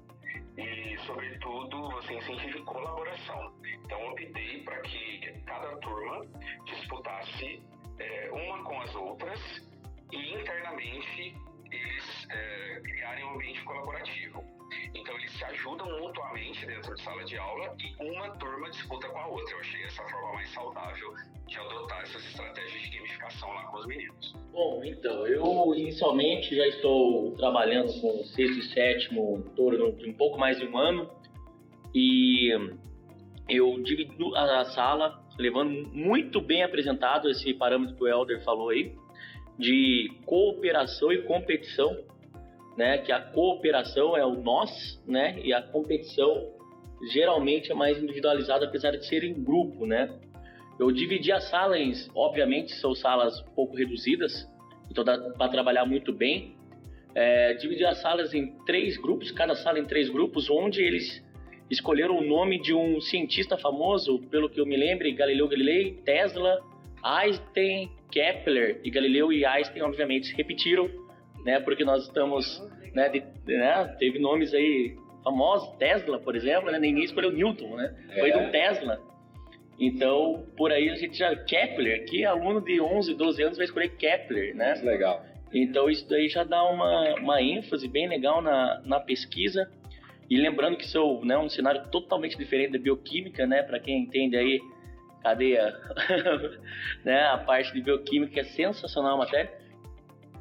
e, 0.57 0.99
sobretudo, 1.07 1.91
você 1.91 2.15
incentive 2.15 2.61
colaboração. 2.63 3.53
Então, 3.85 4.11
optei 4.11 4.63
para 4.65 4.81
que 4.83 5.41
cada 5.47 5.77
turma 5.79 6.27
disputasse 6.65 7.63
é, 7.99 8.31
uma 8.31 8.63
com 8.65 8.81
as 8.81 8.95
outras 8.95 9.41
e 10.13 10.35
internamente 10.35 11.35
eles 11.71 12.27
é, 12.31 12.81
criarem 12.85 13.25
um 13.25 13.35
ambiente 13.35 13.63
colaborativo. 13.65 14.62
Então 14.95 15.17
eles 15.19 15.33
se 15.33 15.45
ajudam 15.45 15.87
mutuamente 15.99 16.65
dentro 16.67 16.95
de 16.95 17.03
sala 17.03 17.25
de 17.25 17.37
aula 17.37 17.75
e 17.79 18.05
uma 18.05 18.31
turma 18.37 18.71
disputa 18.71 19.09
com 19.09 19.19
a 19.19 19.27
outra. 19.27 19.55
Eu 19.55 19.61
achei 19.61 19.83
essa 19.85 20.03
forma 20.05 20.33
mais 20.35 20.51
saudável 20.51 21.15
de 21.47 21.59
adotar 21.59 22.03
essas 22.03 22.25
estratégias 22.25 22.83
de 22.83 22.97
gamificação 22.97 23.49
lá 23.49 23.65
com 23.65 23.79
os 23.79 23.87
meninos. 23.87 24.35
Bom, 24.53 24.83
então, 24.85 25.27
eu 25.27 25.75
inicialmente 25.75 26.55
já 26.55 26.67
estou 26.67 27.33
trabalhando 27.37 27.93
com 28.01 28.21
o 28.21 28.25
sexto 28.25 28.59
e 28.59 28.63
sétimo 28.63 29.45
em 29.47 29.55
torno 29.55 29.93
de 29.93 30.09
um 30.09 30.15
pouco 30.15 30.39
mais 30.39 30.59
de 30.59 30.67
um 30.67 30.77
ano 30.77 31.11
e 31.95 32.51
eu 33.49 33.83
divido 33.83 34.35
a 34.35 34.65
sala 34.67 35.23
levando 35.39 35.89
muito 35.93 36.41
bem 36.41 36.63
apresentado 36.63 37.29
esse 37.29 37.53
parâmetro 37.55 37.97
que 37.97 38.05
o 38.05 38.09
Helder 38.09 38.43
falou 38.45 38.71
aí 38.71 38.95
de 39.59 40.11
cooperação 40.25 41.13
e 41.13 41.23
competição 41.23 41.97
né? 42.77 42.99
Que 42.99 43.13
a 43.13 43.21
cooperação 43.21 44.17
é 44.17 44.25
o 44.25 44.35
nós, 44.35 45.01
né? 45.07 45.39
E 45.43 45.53
a 45.53 45.63
competição 45.63 46.51
geralmente 47.13 47.71
é 47.71 47.75
mais 47.75 48.01
individualizada, 48.03 48.67
apesar 48.67 48.93
de 48.93 49.07
ser 49.07 49.25
em 49.25 49.35
grupo, 49.43 49.87
né? 49.87 50.09
Eu 50.79 50.91
dividi 50.91 51.31
as 51.31 51.49
salas, 51.49 52.11
obviamente 52.15 52.73
são 52.75 52.95
salas 52.95 53.41
pouco 53.55 53.77
reduzidas, 53.77 54.49
então 54.91 55.05
dá 55.05 55.19
para 55.19 55.49
trabalhar 55.49 55.85
muito 55.85 56.13
bem. 56.13 56.57
É, 57.15 57.55
dividi 57.55 57.85
as 57.85 58.01
salas 58.01 58.33
em 58.33 58.57
três 58.65 58.97
grupos, 58.97 59.31
cada 59.31 59.55
sala 59.55 59.79
em 59.79 59.85
três 59.85 60.09
grupos, 60.09 60.49
onde 60.49 60.83
eles 60.83 61.23
escolheram 61.71 62.19
o 62.19 62.25
nome 62.25 62.61
de 62.61 62.75
um 62.75 63.01
cientista 63.01 63.57
famoso, 63.57 64.19
pelo 64.31 64.49
que 64.49 64.61
eu 64.61 64.67
me 64.67 64.77
lembre, 64.77 65.13
Galileu 65.13 65.49
Galilei, 65.49 65.95
Tesla, 66.05 66.61
Einstein, 67.03 67.91
Kepler 68.11 68.81
e 68.85 68.91
Galileu 68.91 69.33
e 69.33 69.45
Einstein, 69.45 69.83
obviamente, 69.83 70.35
repetiram 70.35 70.89
né? 71.45 71.61
Porque 71.61 71.85
nós 71.85 72.05
estamos, 72.05 72.63
né, 72.95 73.09
de, 73.09 73.23
né 73.47 73.97
teve 73.99 74.19
nomes 74.19 74.53
aí 74.55 74.97
famosos, 75.23 75.77
Tesla, 75.77 76.19
por 76.19 76.35
exemplo, 76.37 76.71
né? 76.71 76.79
Ninguém 76.79 77.05
escolheu 77.05 77.33
Newton, 77.33 77.77
né? 77.77 77.95
Foi 78.19 78.31
é. 78.31 78.39
do 78.39 78.51
Tesla. 78.51 79.01
Então, 79.79 80.47
por 80.57 80.71
aí 80.71 80.91
a 80.91 80.95
gente 80.95 81.17
já 81.17 81.35
Kepler, 81.35 82.05
que 82.05 82.25
aluno 82.25 82.61
de 82.61 82.81
11, 82.81 83.15
12 83.15 83.43
anos 83.43 83.57
vai 83.57 83.65
escolher 83.65 83.89
Kepler, 83.97 84.55
né? 84.55 84.75
Legal. 84.83 85.25
Então 85.53 85.91
isso 85.91 86.09
daí 86.09 86.29
já 86.29 86.45
dá 86.45 86.63
uma, 86.65 87.15
uma 87.17 87.43
ênfase 87.43 87.87
bem 87.87 88.09
legal 88.09 88.41
na, 88.41 88.81
na 88.85 89.01
pesquisa. 89.01 89.71
E 90.31 90.37
lembrando 90.37 90.77
que 90.77 90.87
sou 90.87 91.25
né, 91.25 91.37
um 91.37 91.49
cenário 91.49 91.89
totalmente 91.91 92.39
diferente 92.39 92.73
da 92.73 92.79
bioquímica, 92.79 93.47
né? 93.47 93.63
Para 93.63 93.79
quem 93.79 94.03
entende 94.03 94.37
aí 94.37 94.61
cadeia, 95.23 95.77
né? 97.05 97.25
A 97.27 97.39
parte 97.39 97.73
de 97.73 97.83
bioquímica 97.83 98.41
é 98.41 98.45
sensacional 98.45 99.15
a 99.15 99.19
matéria, 99.19 99.53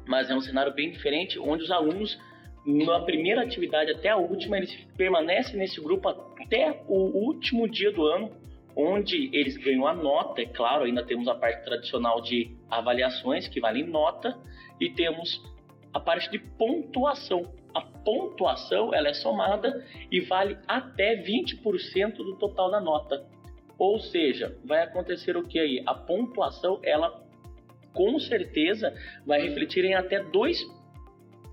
mas 0.06 0.30
é 0.30 0.34
um 0.34 0.40
cenário 0.40 0.72
bem 0.72 0.90
diferente, 0.90 1.38
onde 1.38 1.64
os 1.64 1.70
alunos 1.70 2.18
na 2.64 3.00
primeira 3.00 3.42
atividade 3.42 3.90
até 3.90 4.10
a 4.10 4.16
última, 4.16 4.56
eles 4.56 4.72
permanecem 4.96 5.56
nesse 5.56 5.80
grupo 5.80 6.08
até 6.08 6.82
o 6.86 7.26
último 7.26 7.68
dia 7.68 7.90
do 7.92 8.06
ano, 8.06 8.30
onde 8.76 9.30
eles 9.32 9.56
ganham 9.56 9.86
a 9.86 9.94
nota, 9.94 10.40
é 10.40 10.46
claro, 10.46 10.84
ainda 10.84 11.04
temos 11.04 11.28
a 11.28 11.34
parte 11.34 11.64
tradicional 11.64 12.20
de 12.20 12.56
avaliações, 12.70 13.48
que 13.48 13.60
vale 13.60 13.82
nota, 13.82 14.38
e 14.80 14.90
temos 14.90 15.42
a 15.92 16.00
parte 16.00 16.30
de 16.30 16.38
pontuação. 16.38 17.52
A 17.74 17.80
pontuação 17.80 18.94
ela 18.94 19.08
é 19.08 19.14
somada 19.14 19.84
e 20.10 20.20
vale 20.20 20.56
até 20.66 21.16
20% 21.16 22.16
do 22.16 22.36
total 22.36 22.70
da 22.70 22.80
nota. 22.80 23.26
Ou 23.78 23.98
seja, 23.98 24.56
vai 24.64 24.82
acontecer 24.82 25.36
o 25.36 25.46
que 25.46 25.58
aí? 25.58 25.82
A 25.86 25.94
pontuação 25.94 26.78
ela 26.82 27.21
com 27.92 28.18
certeza 28.18 28.94
vai 29.26 29.40
refletir 29.40 29.84
em 29.84 29.94
até 29.94 30.22
2 30.22 30.58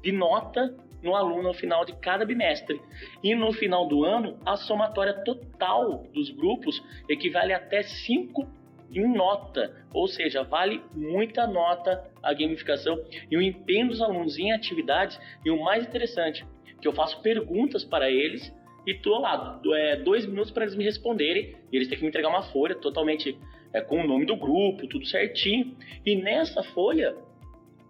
de 0.01 0.11
nota 0.11 0.75
no 1.01 1.15
aluno 1.15 1.43
no 1.43 1.53
final 1.53 1.85
de 1.85 1.93
cada 1.93 2.25
bimestre. 2.25 2.81
E 3.23 3.33
no 3.35 3.51
final 3.53 3.87
do 3.87 4.03
ano, 4.03 4.37
a 4.45 4.55
somatória 4.57 5.13
total 5.23 6.03
dos 6.13 6.29
grupos 6.29 6.81
equivale 7.07 7.53
até 7.53 7.83
5 7.83 8.59
em 8.91 9.07
nota, 9.07 9.85
ou 9.93 10.07
seja, 10.07 10.43
vale 10.43 10.81
muita 10.95 11.45
nota 11.45 12.03
a 12.23 12.33
gamificação 12.33 12.99
e 13.29 13.37
o 13.37 13.41
empenho 13.41 13.87
dos 13.87 14.01
alunos 14.01 14.37
em 14.37 14.51
atividades. 14.51 15.19
E 15.45 15.51
o 15.51 15.63
mais 15.63 15.85
interessante, 15.85 16.45
que 16.81 16.87
eu 16.87 16.93
faço 16.93 17.21
perguntas 17.21 17.83
para 17.83 18.09
eles 18.09 18.53
e 18.87 18.93
tô 18.95 19.19
lá, 19.19 19.61
é, 19.73 19.97
dois 19.97 20.25
minutos 20.25 20.51
para 20.51 20.63
eles 20.63 20.75
me 20.75 20.83
responderem. 20.83 21.55
E 21.71 21.75
eles 21.75 21.87
têm 21.87 21.97
que 21.97 22.03
me 22.03 22.09
entregar 22.09 22.29
uma 22.29 22.43
folha 22.43 22.75
totalmente 22.75 23.37
é, 23.73 23.81
com 23.81 24.01
o 24.01 24.07
nome 24.07 24.25
do 24.25 24.35
grupo, 24.35 24.87
tudo 24.87 25.05
certinho. 25.05 25.75
E 26.05 26.15
nessa 26.15 26.63
folha 26.63 27.15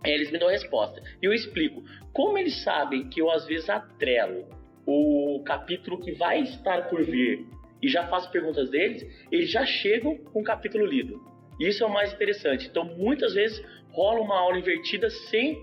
eles 0.04 0.32
me 0.32 0.40
dão 0.40 0.48
a 0.48 0.52
resposta. 0.52 1.02
E 1.22 1.26
eu 1.26 1.34
explico. 1.34 1.84
Como 2.14 2.38
eles 2.38 2.64
sabem 2.64 3.10
que 3.10 3.22
eu 3.22 3.30
às 3.30 3.46
vezes 3.46 3.70
atrelo 3.70 4.46
o 4.86 5.42
capítulo 5.46 6.00
que 6.00 6.12
vai 6.14 6.42
estar 6.42 6.90
por 6.90 7.04
vir 7.04 7.46
e 7.82 7.88
já 7.88 8.08
faço 8.08 8.32
perguntas 8.32 8.70
deles, 8.70 9.06
eles 9.32 9.52
já 9.52 9.66
chegam 9.66 10.18
com 10.18 10.42
o 10.42 10.44
capítulo 10.44 10.86
lido. 10.86 11.22
Isso 11.60 11.84
é 11.84 11.88
o 11.88 11.94
mais 11.94 12.14
interessante. 12.14 12.68
Então, 12.68 12.84
muitas 12.84 13.34
vezes 13.34 13.64
rola 13.92 14.22
uma 14.22 14.40
aula 14.40 14.58
invertida 14.58 15.10
sem 15.10 15.62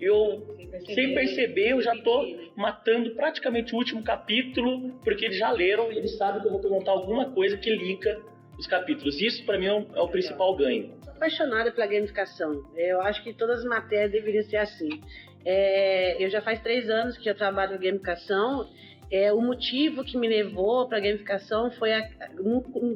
eu 0.00 0.42
sem 0.56 0.66
perceber, 0.68 0.94
sem 0.94 1.14
perceber 1.14 1.72
eu 1.72 1.82
já 1.82 1.94
estou 1.94 2.24
matando 2.56 3.14
praticamente 3.14 3.74
o 3.74 3.76
último 3.76 4.02
capítulo, 4.02 4.98
porque 5.04 5.26
eles 5.26 5.36
já 5.36 5.50
leram 5.50 5.92
e 5.92 5.98
eles 5.98 6.16
sabem 6.16 6.40
que 6.40 6.46
eu 6.46 6.52
vou 6.52 6.60
perguntar 6.60 6.92
alguma 6.92 7.30
coisa 7.32 7.58
que 7.58 7.70
linka 7.70 8.18
os 8.60 8.66
capítulos. 8.66 9.20
Isso 9.20 9.44
para 9.44 9.58
mim 9.58 9.66
é 9.66 9.72
o, 9.72 9.86
é 9.94 10.00
o 10.00 10.08
principal 10.08 10.54
ganho 10.56 11.00
apaixonada 11.20 11.70
pela 11.70 11.86
gamificação. 11.86 12.64
Eu 12.74 13.02
acho 13.02 13.22
que 13.22 13.34
todas 13.34 13.58
as 13.58 13.64
matérias 13.66 14.10
deveriam 14.10 14.42
ser 14.44 14.56
assim. 14.56 14.88
É, 15.44 16.22
eu 16.22 16.30
já 16.30 16.40
faz 16.40 16.60
três 16.62 16.88
anos 16.88 17.18
que 17.18 17.28
eu 17.28 17.34
trabalho 17.34 17.76
em 17.76 17.78
gamificação. 17.78 18.66
É, 19.12 19.30
o 19.30 19.40
motivo 19.40 20.02
que 20.02 20.16
me 20.16 20.26
levou 20.26 20.88
para 20.88 20.96
a 20.96 21.00
gamificação 21.00 21.70
foi, 21.72 21.92
a, 21.92 22.08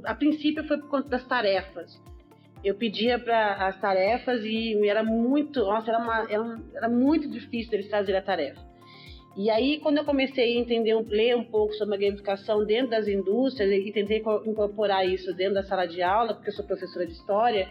a 0.04 0.14
princípio, 0.14 0.66
foi 0.66 0.78
por 0.78 0.88
conta 0.88 1.08
das 1.10 1.26
tarefas. 1.26 2.00
Eu 2.64 2.76
pedia 2.76 3.18
para 3.18 3.66
as 3.66 3.78
tarefas 3.78 4.42
e 4.42 4.74
era 4.88 5.04
muito, 5.04 5.60
nossa, 5.60 5.90
era, 5.90 5.98
uma, 5.98 6.26
era, 6.30 6.60
era 6.74 6.88
muito 6.88 7.28
difícil 7.28 7.74
eles 7.74 7.88
trazerem 7.88 8.20
a 8.20 8.24
tarefa. 8.24 8.60
E 9.36 9.50
aí, 9.50 9.80
quando 9.80 9.98
eu 9.98 10.04
comecei 10.04 10.56
a 10.56 10.60
entender, 10.60 10.94
ler 11.08 11.36
um 11.36 11.42
pouco 11.42 11.74
sobre 11.74 11.96
a 11.96 11.98
gamificação 11.98 12.64
dentro 12.64 12.90
das 12.90 13.08
indústrias 13.08 13.68
e 13.72 13.90
tentei 13.90 14.22
incorporar 14.46 15.08
isso 15.08 15.34
dentro 15.34 15.54
da 15.54 15.64
sala 15.64 15.86
de 15.86 16.00
aula, 16.02 16.34
porque 16.34 16.50
eu 16.50 16.54
sou 16.54 16.64
professora 16.64 17.04
de 17.04 17.12
história, 17.12 17.68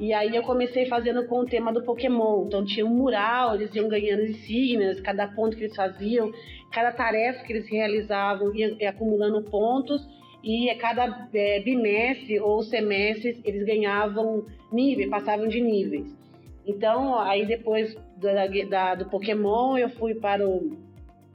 e 0.00 0.12
aí 0.12 0.34
eu 0.34 0.42
comecei 0.42 0.86
fazendo 0.86 1.26
com 1.28 1.40
o 1.40 1.46
tema 1.46 1.72
do 1.72 1.84
Pokémon. 1.84 2.46
Então 2.46 2.64
tinha 2.64 2.84
um 2.84 2.90
mural, 2.90 3.54
eles 3.54 3.72
iam 3.76 3.88
ganhando 3.88 4.24
insígnias, 4.24 5.00
cada 5.00 5.28
ponto 5.28 5.56
que 5.56 5.64
eles 5.64 5.76
faziam, 5.76 6.32
cada 6.72 6.90
tarefa 6.90 7.44
que 7.44 7.52
eles 7.52 7.68
realizavam 7.68 8.52
ia, 8.52 8.90
acumulando 8.90 9.48
pontos 9.48 10.04
e 10.42 10.68
a 10.68 10.76
cada 10.76 11.28
é, 11.32 11.60
bimestre 11.60 12.40
ou 12.40 12.62
semestre 12.64 13.40
eles 13.44 13.64
ganhavam 13.64 14.44
nível, 14.72 15.08
passavam 15.08 15.46
de 15.46 15.60
níveis. 15.60 16.23
Então 16.66 17.18
aí 17.18 17.46
depois 17.46 17.94
da, 18.16 18.46
da, 18.68 18.94
do 18.94 19.06
Pokémon 19.06 19.76
eu 19.76 19.90
fui 19.90 20.14
para 20.14 20.46
o, 20.48 20.78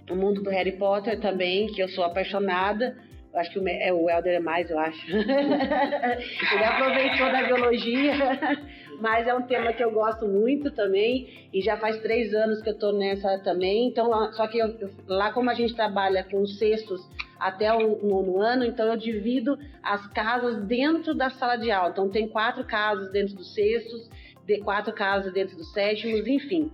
o 0.09 0.15
mundo 0.15 0.41
do 0.41 0.49
Harry 0.49 0.73
Potter 0.73 1.19
também, 1.19 1.67
que 1.67 1.81
eu 1.81 1.89
sou 1.89 2.03
apaixonada 2.03 2.95
acho 3.33 3.51
que 3.51 3.59
o, 3.59 3.67
é, 3.67 3.93
o 3.93 4.09
Helder 4.09 4.35
é 4.35 4.39
mais, 4.39 4.69
eu 4.69 4.79
acho. 4.79 5.05
Ele 5.11 6.63
aproveitou 6.63 7.31
da 7.31 7.43
biologia, 7.43 8.13
mas 8.99 9.27
é 9.27 9.33
um 9.33 9.43
tema 9.43 9.73
que 9.73 9.83
eu 9.83 9.91
gosto 9.91 10.27
muito 10.27 10.71
também. 10.71 11.47
E 11.53 11.61
já 11.61 11.77
faz 11.77 12.01
três 12.01 12.33
anos 12.33 12.61
que 12.61 12.69
eu 12.69 12.73
estou 12.73 12.93
nessa 12.93 13.39
também. 13.39 13.87
Então, 13.87 14.31
só 14.33 14.47
que 14.47 14.57
eu, 14.57 14.67
eu, 14.79 14.89
lá 15.07 15.31
como 15.31 15.49
a 15.49 15.53
gente 15.53 15.75
trabalha 15.75 16.23
com 16.23 16.45
cestos 16.45 17.01
até 17.39 17.73
o 17.73 18.05
nono 18.05 18.41
ano, 18.41 18.65
então 18.65 18.85
eu 18.87 18.97
divido 18.97 19.57
as 19.81 20.05
casas 20.07 20.61
dentro 20.65 21.13
da 21.13 21.29
sala 21.29 21.55
de 21.55 21.71
aula. 21.71 21.91
Então 21.91 22.09
tem 22.09 22.27
quatro 22.27 22.65
casas 22.65 23.11
dentro 23.11 23.35
dos 23.35 23.53
cestos, 23.53 24.09
de 24.49 24.61
quatro 24.61 24.91
casas 24.93 25.31
dentro 25.31 25.55
dos 25.55 25.71
sétimos, 25.71 26.25
enfim. 26.27 26.71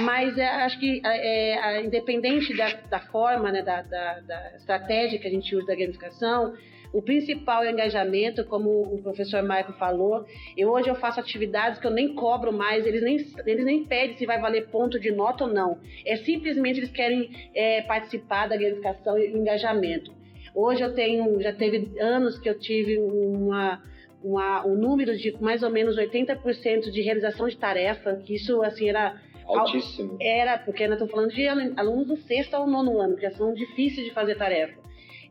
Mas 0.00 0.36
é, 0.36 0.44
acho 0.44 0.78
que 0.78 1.00
é, 1.04 1.78
é, 1.78 1.84
independente 1.84 2.54
da, 2.56 2.74
da 2.90 3.00
forma, 3.00 3.52
né, 3.52 3.62
da, 3.62 3.82
da, 3.82 4.20
da, 4.20 4.56
estratégia 4.56 5.18
que 5.18 5.28
a 5.28 5.30
gente 5.30 5.54
usa 5.54 5.68
da 5.68 5.74
gamificação, 5.74 6.54
o 6.92 7.00
principal 7.00 7.62
é 7.62 7.68
o 7.68 7.70
engajamento, 7.70 8.44
como 8.44 8.68
o 8.68 9.00
professor 9.02 9.42
Marco 9.42 9.72
falou. 9.74 10.26
Eu 10.56 10.70
hoje 10.70 10.88
eu 10.90 10.94
faço 10.96 11.20
atividades 11.20 11.78
que 11.80 11.86
eu 11.86 11.90
nem 11.90 12.14
cobro 12.14 12.52
mais, 12.52 12.84
eles 12.84 13.02
nem, 13.02 13.16
eles 13.46 13.64
nem 13.64 13.84
pedem 13.84 14.16
se 14.16 14.26
vai 14.26 14.38
valer 14.38 14.66
ponto 14.68 15.00
de 15.00 15.10
nota 15.10 15.44
ou 15.44 15.50
não. 15.50 15.78
É 16.04 16.16
simplesmente 16.16 16.80
eles 16.80 16.90
querem 16.90 17.30
é, 17.54 17.82
participar 17.82 18.48
da 18.48 18.56
gamificação 18.56 19.16
e 19.16 19.28
engajamento. 19.28 20.12
Hoje 20.54 20.82
eu 20.82 20.92
tenho, 20.94 21.40
já 21.40 21.52
teve 21.52 21.98
anos 21.98 22.38
que 22.38 22.48
eu 22.48 22.58
tive 22.58 22.98
uma, 22.98 23.80
uma, 24.22 24.66
um 24.66 24.74
número 24.74 25.16
de 25.16 25.36
mais 25.40 25.62
ou 25.62 25.70
menos 25.70 25.96
80% 25.96 26.90
de 26.90 27.02
realização 27.02 27.48
de 27.48 27.56
tarefa, 27.56 28.16
que 28.16 28.34
isso 28.34 28.62
assim 28.62 28.88
era 28.88 29.20
Altíssimo. 29.46 30.16
Era, 30.20 30.58
porque 30.58 30.86
nós 30.86 30.94
estamos 30.94 31.12
falando 31.12 31.32
de 31.32 31.46
alunos 31.48 32.06
do 32.06 32.16
sexto 32.16 32.54
ao 32.54 32.66
nono 32.66 32.98
ano, 32.98 33.16
que 33.16 33.22
já 33.22 33.30
são 33.32 33.52
difíceis 33.52 34.06
de 34.06 34.12
fazer 34.12 34.36
tarefa. 34.36 34.78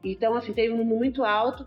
Então, 0.04 0.36
assim, 0.36 0.54
teve 0.54 0.74
um 0.74 0.78
número 0.78 0.98
muito 0.98 1.24
alto. 1.24 1.66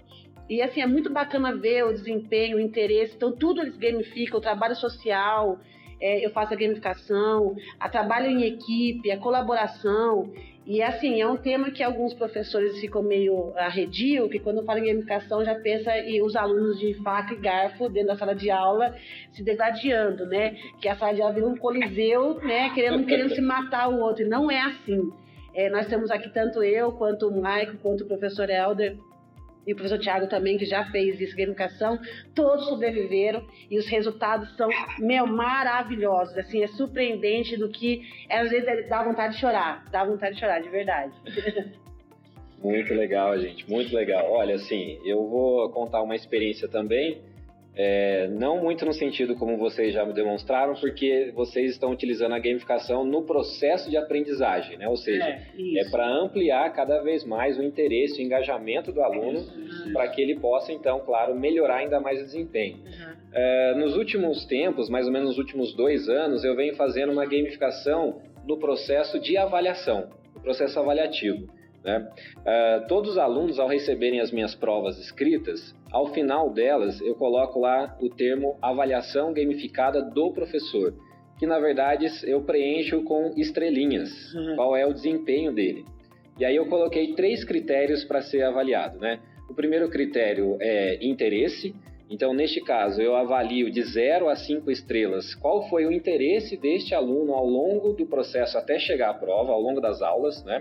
E, 0.49 0.61
assim, 0.61 0.81
é 0.83 0.87
muito 0.87 1.11
bacana 1.11 1.55
ver 1.57 1.85
o 1.85 1.93
desempenho, 1.93 2.59
o 2.59 2.61
interesse. 2.61 3.15
Então, 3.17 3.33
tudo 3.33 3.63
eles 3.63 3.77
gamificam, 3.77 4.39
o 4.39 4.43
trabalho 4.43 4.77
social, 4.77 5.59
é, 6.01 6.25
eu 6.25 6.31
faço 6.31 6.53
a 6.53 6.57
gamificação, 6.57 7.57
a 7.81 7.89
trabalho 7.89 8.29
em 8.29 8.45
equipe, 8.45 9.11
a 9.11 9.19
colaboração. 9.19 10.33
E 10.67 10.83
assim, 10.83 11.21
é 11.21 11.29
um 11.29 11.37
tema 11.37 11.71
que 11.71 11.83
alguns 11.83 12.15
professores 12.15 12.81
ficam 12.81 13.03
meio 13.03 13.53
arredio, 13.55 14.31
que 14.31 14.39
quando 14.39 14.65
fala 14.65 14.81
em 14.81 14.87
gamificação 14.87 15.45
já 15.45 15.55
pensa 15.57 15.99
e 15.99 16.23
os 16.23 16.35
alunos 16.35 16.79
de 16.79 16.95
faca 17.03 17.35
e 17.35 17.37
garfo 17.37 17.91
dentro 17.91 18.09
da 18.09 18.17
sala 18.17 18.35
de 18.35 18.51
aula 18.51 18.95
se 19.33 19.43
degladiando, 19.43 20.25
né? 20.25 20.57
Que 20.81 20.89
a 20.89 20.97
sala 20.97 21.13
de 21.13 21.21
aula 21.21 21.35
vira 21.35 21.47
um 21.47 21.57
coliseu, 21.57 22.41
né? 22.41 22.71
Querendo, 22.71 23.05
querendo 23.05 23.35
se 23.35 23.43
matar 23.43 23.89
o 23.89 24.01
outro. 24.01 24.25
E 24.25 24.29
não 24.29 24.51
é 24.51 24.61
assim. 24.63 25.13
É, 25.55 25.69
nós 25.69 25.87
temos 25.87 26.11
aqui 26.11 26.33
tanto 26.33 26.63
eu, 26.63 26.93
quanto 26.93 27.29
o 27.29 27.43
Maico, 27.43 27.77
quanto 27.83 28.03
o 28.03 28.09
professor 28.09 28.49
Helder, 28.49 28.97
e 29.67 29.73
o 29.73 29.77
professor 29.77 29.99
Tiago 29.99 30.27
também, 30.27 30.59
que 30.59 30.65
já 30.65 30.85
fez 30.91 31.21
isso, 31.21 31.37
gamificação, 31.37 31.99
todos 32.35 32.67
sobreviveram 32.67 33.47
e 33.71 33.79
os 33.79 33.87
resultados 33.87 34.55
são, 34.57 34.69
meu, 34.99 35.27
maravilhosos, 35.27 36.37
assim, 36.37 36.63
é 36.63 36.67
surpreendente 36.69 37.57
do 37.57 37.69
que, 37.69 38.03
às 38.31 38.51
vezes, 38.51 38.89
dá 38.89 39.03
vontade 39.03 39.35
de 39.35 39.41
chorar, 39.41 39.85
dá 39.91 40.05
vontade 40.05 40.35
de 40.35 40.41
chorar, 40.41 40.61
de 40.61 40.69
verdade. 40.69 41.13
Muito 42.63 42.95
legal, 42.95 43.39
gente, 43.39 43.69
muito 43.71 43.95
legal. 43.95 44.27
Olha, 44.33 44.55
assim, 44.55 44.99
eu 45.05 45.29
vou 45.29 45.69
contar 45.69 46.01
uma 46.01 46.17
experiência 46.17 46.67
também, 46.67 47.21
é, 47.77 48.29
não 48.29 48.63
muito 48.63 48.85
no 48.87 48.93
sentido 48.93 49.35
como 49.35 49.57
vocês 49.57 49.93
já 49.93 50.05
me 50.05 50.13
demonstraram, 50.13 50.75
porque 50.75 51.33
vocês 51.35 51.73
estão 51.73 51.91
utilizando 51.91 52.33
a 52.33 52.39
gamificação 52.39 53.05
no 53.05 53.25
processo 53.25 53.91
de 53.91 53.97
aprendizagem, 53.97 54.79
né? 54.79 54.89
Ou 54.89 54.97
seja, 54.97 55.25
é, 55.25 55.43
é 55.79 55.91
para 55.91 56.07
ampliar 56.07 56.73
cada 56.73 57.01
vez 57.03 57.25
mais 57.25 57.59
o 57.59 57.63
interesse, 57.63 58.23
o 58.23 58.25
engajamento 58.25 58.93
do 58.93 59.03
aluno, 59.03 59.45
para 59.93 60.09
que 60.09 60.23
ele 60.23 60.39
possa, 60.39 60.73
então, 60.73 61.01
claro, 61.01 61.35
melhorar 61.35 61.79
ainda 61.79 61.99
mais 61.99 62.21
o 62.21 62.25
desempenho. 62.25 62.77
Uhum. 62.77 63.15
É, 63.33 63.75
nos 63.75 63.97
últimos 63.97 64.45
tempos, 64.45 64.89
mais 64.89 65.07
ou 65.07 65.13
menos 65.13 65.31
nos 65.31 65.39
últimos 65.39 65.75
dois 65.75 66.09
anos, 66.09 66.45
eu 66.45 66.55
venho 66.55 66.77
fazendo 66.77 67.13
uma 67.13 67.27
gamificação 67.27 68.23
no 68.47 68.59
processo 68.59 69.19
de 69.19 69.37
avaliação, 69.37 70.11
no 70.33 70.41
processo 70.41 70.79
avaliativo. 70.79 71.49
Né? 71.85 72.09
Uh, 72.39 72.89
todos 72.89 73.11
os 73.11 73.19
alunos, 73.19 73.59
ao 73.59 73.69
receberem 73.69 74.21
as 74.21 74.33
minhas 74.33 74.55
provas 74.55 74.99
escritas, 74.99 75.75
ao 75.93 76.07
final 76.15 76.51
delas 76.51 77.01
eu 77.03 77.15
coloco 77.15 77.61
lá 77.61 77.97
o 78.01 78.09
termo 78.09 78.57
avaliação 78.63 79.35
gamificada 79.35 80.03
do 80.03 80.33
professor, 80.33 80.95
que 81.39 81.47
na 81.47 81.59
verdade 81.59 82.07
eu 82.25 82.43
preencho 82.43 83.03
com 83.03 83.35
estrelinhas, 83.37 84.11
uhum. 84.35 84.57
qual 84.57 84.77
é 84.77 84.87
o 84.87 84.95
desempenho 84.95 85.53
dele. 85.53 85.85
E 86.39 86.45
aí 86.45 86.57
eu 86.57 86.67
coloquei 86.67 87.15
três 87.15 87.45
critérios 87.45 88.03
para 88.03 88.23
ser 88.23 88.43
avaliado, 88.43 88.99
né? 88.99 89.21
O 89.49 89.55
primeiro 89.55 89.89
critério 89.89 90.57
é 90.61 90.99
interesse. 91.05 91.75
Então, 92.11 92.35
neste 92.35 92.61
caso, 92.61 93.01
eu 93.01 93.15
avalio 93.15 93.71
de 93.71 93.83
0 93.83 94.29
a 94.29 94.37
5 94.37 94.71
estrelas 94.71 95.35
qual 95.35 95.69
foi 95.69 95.87
o 95.87 95.93
interesse 95.93 96.57
deste 96.57 96.95
aluno 96.95 97.33
ao 97.33 97.47
longo 97.47 97.93
do 97.93 98.07
processo 98.07 98.59
até 98.59 98.79
chegar 98.79 99.11
à 99.11 99.15
prova, 99.15 99.53
ao 99.53 99.61
longo 99.61 99.81
das 99.81 100.03
aulas, 100.03 100.45
né? 100.45 100.61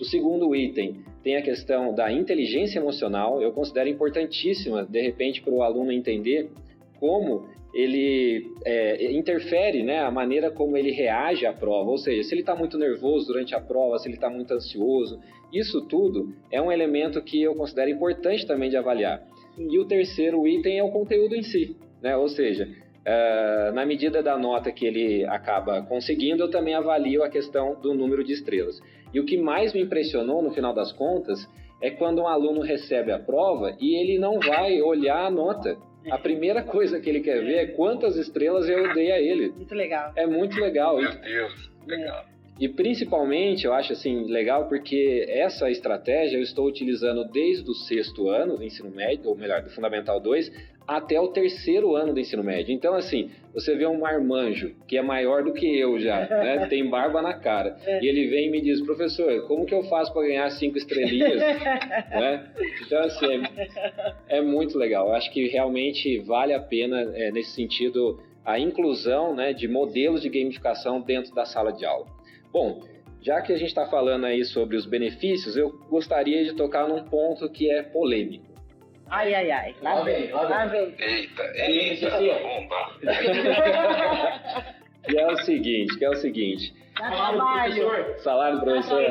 O 0.00 0.04
segundo 0.04 0.54
item 0.54 0.96
tem 1.22 1.36
a 1.36 1.42
questão 1.42 1.94
da 1.94 2.12
inteligência 2.12 2.78
emocional. 2.78 3.40
Eu 3.40 3.52
considero 3.52 3.88
importantíssima, 3.88 4.84
de 4.84 5.00
repente, 5.00 5.40
para 5.40 5.54
o 5.54 5.62
aluno 5.62 5.92
entender 5.92 6.50
como 6.98 7.46
ele 7.74 8.52
é, 8.64 9.12
interfere 9.12 9.82
né, 9.82 10.00
a 10.00 10.10
maneira 10.10 10.50
como 10.50 10.76
ele 10.76 10.92
reage 10.92 11.44
à 11.44 11.52
prova, 11.52 11.90
ou 11.90 11.98
seja, 11.98 12.22
se 12.22 12.32
ele 12.32 12.42
está 12.42 12.54
muito 12.54 12.78
nervoso 12.78 13.26
durante 13.26 13.54
a 13.54 13.60
prova, 13.60 13.98
se 13.98 14.06
ele 14.08 14.14
está 14.14 14.30
muito 14.30 14.54
ansioso, 14.54 15.20
isso 15.52 15.80
tudo 15.86 16.32
é 16.52 16.62
um 16.62 16.70
elemento 16.70 17.20
que 17.20 17.42
eu 17.42 17.54
considero 17.54 17.90
importante 17.90 18.46
também 18.46 18.70
de 18.70 18.76
avaliar. 18.76 19.26
E 19.58 19.78
o 19.78 19.84
terceiro 19.84 20.46
item 20.46 20.78
é 20.78 20.84
o 20.84 20.90
conteúdo 20.90 21.34
em 21.34 21.42
si, 21.42 21.76
né? 22.00 22.16
ou 22.16 22.28
seja, 22.28 22.68
uh, 23.06 23.72
na 23.74 23.84
medida 23.86 24.22
da 24.22 24.36
nota 24.36 24.72
que 24.72 24.86
ele 24.86 25.24
acaba 25.26 25.82
conseguindo, 25.82 26.42
eu 26.42 26.50
também 26.50 26.74
avalio 26.74 27.22
a 27.22 27.28
questão 27.28 27.80
do 27.80 27.94
número 27.94 28.24
de 28.24 28.32
estrelas. 28.32 28.80
E 29.12 29.20
o 29.20 29.24
que 29.24 29.36
mais 29.36 29.72
me 29.72 29.82
impressionou 29.82 30.42
no 30.42 30.52
final 30.52 30.74
das 30.74 30.92
contas 30.92 31.48
é 31.80 31.90
quando 31.90 32.22
um 32.22 32.28
aluno 32.28 32.60
recebe 32.60 33.12
a 33.12 33.18
prova 33.18 33.76
e 33.80 33.94
ele 33.94 34.18
não 34.18 34.40
vai 34.40 34.80
olhar 34.80 35.26
a 35.26 35.30
nota 35.30 35.76
a 36.10 36.18
primeira 36.18 36.62
coisa 36.62 37.00
que 37.00 37.08
ele 37.08 37.20
quer 37.20 37.42
ver 37.42 37.54
é 37.54 37.66
quantas 37.68 38.16
estrelas 38.16 38.68
eu 38.68 38.92
dei 38.92 39.10
a 39.10 39.20
ele. 39.20 39.50
Muito 39.50 39.74
legal. 39.74 40.12
É 40.16 40.26
muito 40.26 40.60
legal. 40.60 40.98
Meu 40.98 41.10
Deus, 41.20 41.70
legal. 41.86 42.26
E 42.60 42.68
principalmente 42.68 43.64
eu 43.64 43.72
acho 43.72 43.92
assim 43.92 44.30
legal 44.30 44.68
porque 44.68 45.26
essa 45.28 45.68
estratégia 45.70 46.36
eu 46.36 46.42
estou 46.42 46.66
utilizando 46.66 47.24
desde 47.24 47.68
o 47.68 47.74
sexto 47.74 48.28
ano 48.28 48.56
do 48.56 48.62
ensino 48.62 48.90
médio, 48.90 49.28
ou 49.28 49.36
melhor, 49.36 49.62
do 49.62 49.70
Fundamental 49.70 50.20
2, 50.20 50.52
até 50.86 51.18
o 51.20 51.28
terceiro 51.28 51.96
ano 51.96 52.12
do 52.12 52.20
ensino 52.20 52.42
médio. 52.42 52.72
Então, 52.74 52.94
assim, 52.94 53.30
você 53.52 53.74
vê 53.74 53.86
um 53.86 54.00
marmanjo 54.00 54.74
que 54.86 54.98
é 54.98 55.02
maior 55.02 55.42
do 55.42 55.52
que 55.52 55.66
eu 55.78 55.98
já, 55.98 56.20
né? 56.28 56.66
Tem 56.68 56.88
barba 56.88 57.22
na 57.22 57.34
cara. 57.34 57.76
É. 57.86 58.02
E 58.02 58.08
ele 58.08 58.28
vem 58.28 58.48
e 58.48 58.50
me 58.50 58.60
diz, 58.60 58.80
professor, 58.82 59.46
como 59.46 59.64
que 59.64 59.74
eu 59.74 59.82
faço 59.84 60.12
para 60.12 60.26
ganhar 60.26 60.50
cinco 60.50 60.76
estrelinhas? 60.76 61.40
né? 62.10 62.50
Então, 62.84 63.00
assim, 63.00 63.42
é, 64.28 64.38
é, 64.38 64.40
muito 64.42 64.76
legal. 64.76 65.08
Eu 65.08 65.14
acho 65.14 65.32
que 65.32 65.48
realmente 65.48 66.18
vale 66.18 66.52
a 66.52 66.60
pena, 66.60 67.00
é, 67.14 67.30
nesse 67.30 67.52
sentido, 67.52 68.20
a 68.44 68.58
inclusão 68.58 69.34
né, 69.34 69.52
de 69.52 69.66
modelos 69.66 70.20
de 70.20 70.28
gamificação 70.28 71.00
dentro 71.00 71.34
da 71.34 71.46
sala 71.46 71.72
de 71.72 71.86
aula. 71.86 72.06
Bom, 72.52 72.82
já 73.22 73.40
que 73.40 73.52
a 73.54 73.56
gente 73.56 73.68
está 73.68 73.86
falando 73.86 74.26
aí 74.26 74.44
sobre 74.44 74.76
os 74.76 74.84
benefícios, 74.84 75.56
eu 75.56 75.70
gostaria 75.88 76.44
de 76.44 76.52
tocar 76.52 76.86
num 76.86 77.04
ponto 77.04 77.48
que 77.48 77.70
é 77.70 77.82
polêmico. 77.82 78.53
Ai, 79.10 79.34
ai, 79.34 79.50
ai. 79.50 79.74
Lá, 79.82 80.02
vem, 80.02 80.30
lá 80.32 80.66
vem. 80.66 80.94
Eita, 80.98 81.42
eita, 81.54 82.10
bomba. 82.10 82.90
que 85.04 85.18
é 85.18 85.26
o 85.26 85.36
seguinte, 85.38 85.98
que 85.98 86.04
é 86.04 86.10
o 86.10 86.16
seguinte. 86.16 86.74
Salário 86.96 87.38
do 87.38 87.46
professor. 87.46 88.18
Salário 88.18 88.58
do 88.58 88.64
professor. 88.64 89.02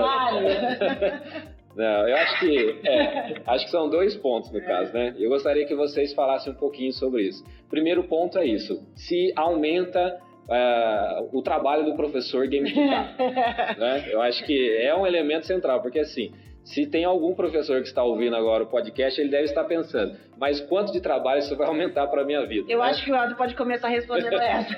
Não, 1.75 2.07
eu 2.07 2.15
acho 2.17 2.39
que 2.39 2.79
é, 2.87 3.41
acho 3.47 3.65
que 3.65 3.71
são 3.71 3.89
dois 3.89 4.15
pontos 4.15 4.51
no 4.51 4.61
caso, 4.61 4.93
né? 4.93 5.15
Eu 5.17 5.29
gostaria 5.29 5.65
que 5.65 5.73
vocês 5.73 6.13
falassem 6.13 6.53
um 6.53 6.55
pouquinho 6.55 6.93
sobre 6.93 7.23
isso. 7.23 7.43
Primeiro 7.69 8.03
ponto 8.03 8.37
é 8.37 8.45
isso: 8.45 8.79
se 8.95 9.33
aumenta 9.35 10.19
uh, 10.47 11.29
o 11.37 11.41
trabalho 11.41 11.83
do 11.83 11.95
professor 11.95 12.47
gamificado. 12.47 13.17
né? 13.79 14.05
Eu 14.07 14.21
acho 14.21 14.45
que 14.45 14.77
é 14.77 14.95
um 14.95 15.07
elemento 15.07 15.47
central, 15.47 15.81
porque 15.81 15.99
assim, 15.99 16.31
se 16.63 16.87
tem 16.87 17.03
algum 17.03 17.35
professor 17.35 17.81
que 17.81 17.87
está 17.87 18.03
ouvindo 18.03 18.35
agora 18.35 18.63
o 18.63 18.67
podcast, 18.67 19.19
ele 19.19 19.29
deve 19.29 19.45
estar 19.45 19.65
pensando, 19.65 20.17
mas 20.37 20.61
quanto 20.61 20.93
de 20.93 21.01
trabalho 21.01 21.39
isso 21.39 21.55
vai 21.57 21.67
aumentar 21.67 22.07
para 22.07 22.21
a 22.21 22.25
minha 22.25 22.45
vida? 22.45 22.71
Eu 22.71 22.79
né? 22.79 22.85
acho 22.85 23.03
que 23.03 23.11
o 23.11 23.15
Aldo 23.15 23.35
pode 23.35 23.53
começar 23.55 23.89
respondendo 23.89 24.35
essa. 24.39 24.73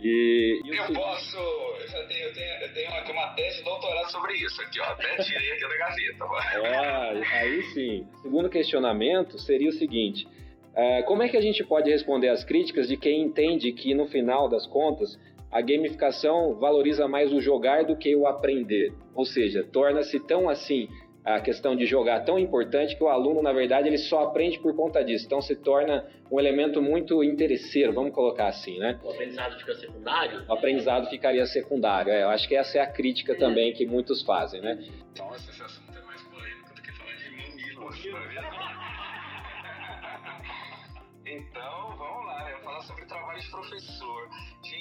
e, 0.00 0.60
e 0.64 0.76
eu 0.76 0.84
posso, 0.94 1.36
eu 1.36 1.88
já 1.88 2.02
tenho, 2.06 2.28
eu 2.28 2.32
tenho, 2.32 2.62
eu 2.62 2.72
tenho 2.72 2.90
aqui 2.94 3.12
uma 3.12 3.28
tese 3.34 3.58
de 3.58 3.64
doutorado 3.64 4.10
sobre 4.10 4.32
isso 4.34 4.60
aqui, 4.62 4.80
ó, 4.80 4.84
até 4.84 5.16
tirei 5.22 5.52
aqui 5.52 5.62
da 5.62 5.76
gaveta. 5.76 6.24
Ah, 6.64 7.12
aí 7.38 7.62
sim. 7.74 8.06
O 8.14 8.22
segundo 8.22 8.48
questionamento 8.48 9.38
seria 9.38 9.68
o 9.68 9.72
seguinte, 9.72 10.26
Uh, 10.76 11.02
como 11.06 11.22
é 11.22 11.28
que 11.30 11.38
a 11.38 11.40
gente 11.40 11.64
pode 11.64 11.90
responder 11.90 12.28
às 12.28 12.44
críticas 12.44 12.86
de 12.86 12.98
quem 12.98 13.22
entende 13.22 13.72
que, 13.72 13.94
no 13.94 14.06
final 14.08 14.46
das 14.46 14.66
contas, 14.66 15.18
a 15.56 15.60
gamificação 15.62 16.54
valoriza 16.56 17.08
mais 17.08 17.32
o 17.32 17.40
jogar 17.40 17.84
do 17.84 17.96
que 17.96 18.14
o 18.14 18.26
aprender? 18.26 18.92
Ou 19.14 19.24
seja, 19.24 19.64
torna-se 19.64 20.20
tão 20.20 20.50
assim 20.50 20.86
a 21.24 21.40
questão 21.40 21.74
de 21.74 21.86
jogar 21.86 22.26
tão 22.26 22.38
importante 22.38 22.94
que 22.94 23.02
o 23.02 23.08
aluno, 23.08 23.40
na 23.42 23.54
verdade, 23.54 23.88
ele 23.88 23.96
só 23.96 24.24
aprende 24.24 24.60
por 24.60 24.76
conta 24.76 25.02
disso. 25.02 25.24
Então, 25.24 25.40
se 25.40 25.56
torna 25.56 26.06
um 26.30 26.38
elemento 26.38 26.82
muito 26.82 27.24
interesseiro, 27.24 27.94
vamos 27.94 28.12
colocar 28.12 28.48
assim, 28.48 28.78
né? 28.78 29.00
O 29.02 29.08
aprendizado 29.10 29.58
fica 29.58 29.74
secundário? 29.74 30.44
O 30.46 30.52
aprendizado 30.52 31.08
ficaria 31.08 31.46
secundário. 31.46 32.12
É, 32.12 32.22
eu 32.22 32.28
acho 32.28 32.46
que 32.46 32.54
essa 32.54 32.76
é 32.76 32.82
a 32.82 32.86
crítica 32.86 33.32
é. 33.32 33.36
também 33.36 33.72
que 33.72 33.86
muitos 33.86 34.20
fazem, 34.22 34.60
né? 34.60 34.78
Nossa, 35.18 35.50
esse 35.50 35.62
assunto 35.62 35.98
é 35.98 36.02
mais 36.02 36.20
polêmico 36.22 36.74
do 36.74 36.82
que 36.82 36.92
falar 36.92 37.14
de 37.14 37.30
mamilos. 37.30 37.96
Então, 41.28 41.96
vamos 41.98 42.24
lá? 42.24 42.52
Eu 42.52 42.60
falar 42.60 42.80
sobre 42.82 43.04
trabalho 43.04 43.40
de 43.40 43.50
professor. 43.50 44.28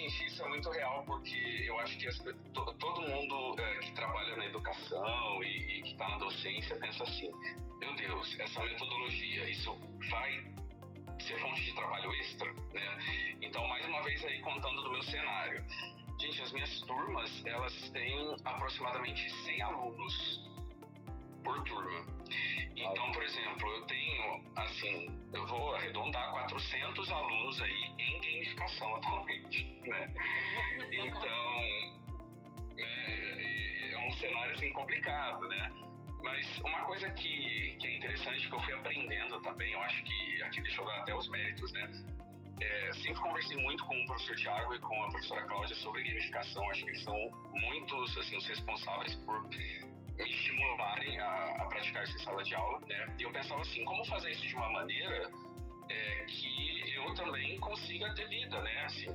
Gente, 0.05 0.25
isso 0.27 0.43
é 0.43 0.49
muito 0.49 0.69
real 0.69 1.03
porque 1.03 1.63
eu 1.65 1.79
acho 1.79 1.97
que 1.97 2.07
as, 2.07 2.15
to, 2.19 2.73
todo 2.77 3.01
mundo 3.01 3.59
é, 3.59 3.79
que 3.79 3.91
trabalha 3.93 4.35
na 4.35 4.45
educação 4.45 5.43
e, 5.43 5.79
e 5.79 5.81
que 5.81 5.91
está 5.93 6.07
na 6.07 6.17
docência 6.19 6.75
pensa 6.75 7.03
assim: 7.03 7.31
meu 7.79 7.91
Deus, 7.95 8.39
essa 8.39 8.63
metodologia, 8.63 9.49
isso 9.49 9.75
vai 10.11 10.43
ser 11.19 11.39
fonte 11.39 11.63
de 11.63 11.73
trabalho 11.73 12.13
extra, 12.17 12.53
né? 12.53 12.99
Então, 13.41 13.67
mais 13.67 13.83
uma 13.87 14.03
vez 14.03 14.23
aí 14.25 14.39
contando 14.41 14.83
do 14.83 14.91
meu 14.91 15.01
cenário. 15.01 15.65
Gente, 16.21 16.39
as 16.39 16.51
minhas 16.51 16.81
turmas, 16.81 17.43
elas 17.43 17.89
têm 17.89 18.35
aproximadamente 18.45 19.27
100 19.43 19.61
alunos 19.63 20.51
por 21.43 21.63
turma. 21.63 22.14
Então, 22.75 23.11
por 23.11 23.23
exemplo, 23.23 23.69
eu 23.69 23.81
tenho, 23.83 24.43
assim, 24.55 25.09
eu 25.33 25.47
vou 25.47 25.75
arredondar 25.75 26.31
400 26.31 27.11
alunos 27.11 27.61
aí 27.61 27.93
em 27.99 28.21
gamificação 28.21 28.95
atualmente, 28.95 29.63
né? 29.85 30.13
Então, 30.91 31.61
é, 32.77 33.91
é 33.93 34.07
um 34.07 34.11
cenário, 34.13 34.53
assim, 34.53 34.71
complicado, 34.73 35.47
né? 35.47 35.71
Mas 36.21 36.57
uma 36.59 36.81
coisa 36.85 37.09
que, 37.11 37.77
que 37.79 37.87
é 37.87 37.97
interessante 37.97 38.49
que 38.49 38.55
eu 38.55 38.59
fui 38.61 38.73
aprendendo 38.73 39.39
também, 39.41 39.71
eu 39.71 39.81
acho 39.81 40.03
que 40.03 40.43
aqui 40.43 40.61
deixa 40.61 40.81
eu 40.81 40.85
dar 40.85 40.97
até 40.97 41.15
os 41.15 41.29
méritos, 41.29 41.71
né? 41.71 41.91
É, 42.61 42.93
sempre 42.93 43.21
conversei 43.21 43.57
muito 43.57 43.85
com 43.85 43.95
o 43.95 44.05
professor 44.05 44.35
Tiago 44.37 44.73
e 44.73 44.79
com 44.79 45.03
a 45.03 45.09
professora 45.09 45.43
Cláudia 45.43 45.75
sobre 45.75 46.03
gamificação. 46.03 46.69
Acho 46.71 46.83
que 46.83 46.89
eles 46.89 47.03
são 47.03 47.31
muitos 47.51 48.17
assim, 48.17 48.37
os 48.37 48.47
responsáveis 48.47 49.15
por 49.15 49.47
estimularem 50.17 51.19
a, 51.19 51.55
a 51.59 51.65
praticar 51.65 52.03
isso 52.03 52.15
em 52.15 52.19
sala 52.19 52.43
de 52.43 52.55
aula, 52.55 52.79
né? 52.87 53.15
E 53.19 53.23
eu 53.23 53.31
pensava 53.31 53.61
assim, 53.61 53.83
como 53.85 54.05
fazer 54.05 54.31
isso 54.31 54.47
de 54.47 54.55
uma 54.55 54.69
maneira 54.71 55.31
é, 55.89 56.25
que 56.25 56.93
eu 56.95 57.13
também 57.15 57.59
consiga 57.59 58.13
ter 58.15 58.27
vida, 58.27 58.61
né? 58.61 58.85
Assim, 58.85 59.07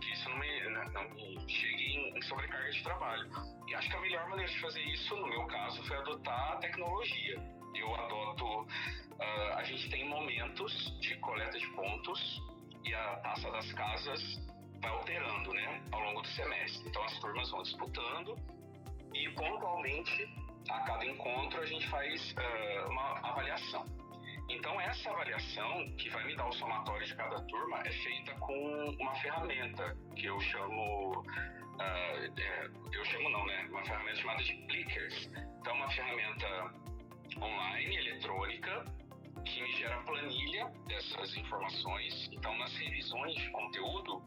que 0.00 0.12
isso 0.12 0.28
não 0.28 0.38
me, 0.38 0.60
né, 0.68 0.90
não 0.92 1.10
me 1.10 1.48
chegue 1.48 1.96
em, 1.96 2.22
sobrecarga 2.22 2.70
de 2.70 2.82
trabalho. 2.82 3.30
E 3.68 3.74
acho 3.74 3.88
que 3.88 3.96
a 3.96 4.00
melhor 4.00 4.28
maneira 4.28 4.50
de 4.50 4.60
fazer 4.60 4.82
isso, 4.82 5.16
no 5.16 5.26
meu 5.26 5.46
caso, 5.46 5.82
foi 5.84 5.96
adotar 5.96 6.52
a 6.52 6.56
tecnologia. 6.56 7.42
Eu 7.74 7.94
adoto, 7.94 8.62
uh, 8.62 9.54
a 9.56 9.64
gente 9.64 9.88
tem 9.90 10.08
momentos 10.08 10.98
de 11.00 11.16
coleta 11.16 11.58
de 11.58 11.66
pontos 11.68 12.40
e 12.84 12.94
a 12.94 13.16
taxa 13.16 13.50
das 13.50 13.72
casas 13.72 14.46
vai 14.80 14.90
alterando, 14.90 15.52
né, 15.54 15.82
ao 15.90 16.00
longo 16.00 16.20
do 16.20 16.28
semestre. 16.28 16.88
Então 16.88 17.02
as 17.02 17.18
turmas 17.18 17.50
vão 17.50 17.62
disputando 17.62 18.36
e 19.14 19.28
pontualmente 19.30 20.28
a 20.68 20.80
cada 20.80 21.04
encontro 21.06 21.60
a 21.60 21.66
gente 21.66 21.86
faz 21.88 22.32
uh, 22.32 22.90
uma 22.90 23.18
avaliação. 23.28 23.84
Então 24.48 24.78
essa 24.80 25.10
avaliação 25.10 25.90
que 25.96 26.10
vai 26.10 26.24
me 26.26 26.36
dar 26.36 26.48
o 26.48 26.52
somatório 26.52 27.06
de 27.06 27.14
cada 27.14 27.40
turma 27.42 27.80
é 27.80 27.90
feita 27.90 28.34
com 28.34 28.96
uma 28.98 29.14
ferramenta 29.16 29.96
que 30.16 30.26
eu 30.26 30.38
chamo 30.40 31.20
uh, 31.20 32.40
é, 32.40 32.70
eu 32.92 33.04
chamo 33.04 33.30
não, 33.30 33.44
né? 33.46 33.66
Uma 33.70 33.84
ferramenta 33.84 34.16
chamada 34.16 34.42
de 34.42 34.54
Plickers. 34.66 35.30
Então 35.60 35.74
uma 35.74 35.90
ferramenta 35.90 36.74
online, 37.40 37.96
eletrônica, 37.96 38.84
que 39.44 39.62
me 39.62 39.72
gera 39.72 39.96
planilha 40.02 40.66
dessas 40.86 41.36
informações. 41.36 42.28
Então 42.32 42.56
nas 42.58 42.74
revisões 42.76 43.34
de 43.34 43.50
conteúdo 43.50 44.22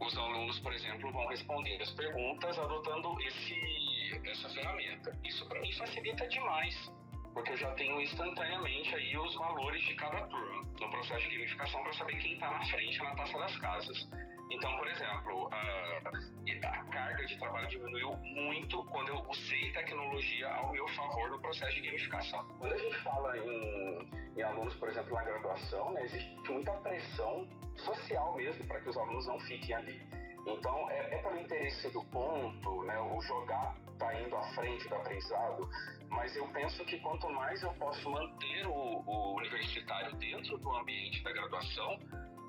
os 0.00 0.16
alunos, 0.16 0.58
por 0.60 0.72
exemplo, 0.72 1.12
vão 1.12 1.26
responder 1.26 1.80
as 1.82 1.90
perguntas 1.90 2.58
adotando 2.58 3.20
esse, 3.20 4.20
essa 4.24 4.48
ferramenta. 4.48 5.16
Isso 5.24 5.46
para 5.46 5.60
mim 5.60 5.72
facilita 5.72 6.26
demais, 6.26 6.92
porque 7.34 7.52
eu 7.52 7.56
já 7.56 7.70
tenho 7.72 8.00
instantaneamente 8.00 8.94
aí 8.94 9.16
os 9.16 9.34
valores 9.34 9.82
de 9.84 9.94
cada 9.94 10.26
turma 10.26 10.64
no 10.80 10.90
processo 10.90 11.28
de 11.28 11.36
gamificação 11.36 11.82
para 11.82 11.92
saber 11.92 12.16
quem 12.16 12.32
está 12.32 12.50
na 12.50 12.64
frente 12.64 12.98
na 12.98 13.14
taça 13.14 13.38
das 13.38 13.56
casas. 13.58 14.08
Então, 14.50 14.76
por 14.78 14.88
exemplo, 14.88 15.48
a, 15.52 15.98
a, 15.98 16.84
carga 16.86 17.24
de 17.24 17.38
trabalho 17.38 17.68
diminuiu 17.68 18.16
muito 18.16 18.82
quando 18.86 19.10
eu 19.10 19.24
usei 19.28 19.70
tecnologia 19.72 20.48
ao 20.48 20.72
meu 20.72 20.88
favor 20.88 21.30
no 21.30 21.40
processo 21.40 21.74
de 21.74 21.82
gamificação. 21.82 22.44
Quando 22.58 22.72
a 22.72 22.78
gente 22.78 22.96
fala 23.02 23.38
em, 23.38 24.08
em 24.36 24.42
alunos, 24.42 24.74
por 24.74 24.88
exemplo, 24.88 25.14
na 25.14 25.22
graduação, 25.22 25.92
né, 25.92 26.04
existe 26.04 26.50
muita 26.50 26.72
pressão 26.72 27.46
social 27.76 28.36
mesmo 28.36 28.66
para 28.66 28.80
que 28.80 28.88
os 28.88 28.96
alunos 28.96 29.26
não 29.26 29.38
fiquem 29.40 29.74
ali. 29.74 30.00
Então, 30.46 30.90
é, 30.90 31.14
é 31.14 31.22
pelo 31.22 31.38
interesse 31.38 31.90
do 31.90 32.02
ponto, 32.06 32.82
né, 32.84 32.98
o 33.00 33.20
jogar 33.20 33.76
está 33.92 34.18
indo 34.18 34.34
à 34.34 34.42
frente 34.54 34.88
do 34.88 34.94
aprendizado, 34.94 35.68
mas 36.08 36.34
eu 36.34 36.46
penso 36.48 36.84
que 36.86 36.98
quanto 37.00 37.28
mais 37.30 37.62
eu 37.62 37.72
posso 37.74 38.10
manter 38.10 38.66
o, 38.66 39.02
o 39.06 39.36
universitário 39.36 40.16
dentro 40.16 40.56
do 40.58 40.74
ambiente 40.74 41.22
da 41.22 41.32
graduação, 41.32 41.98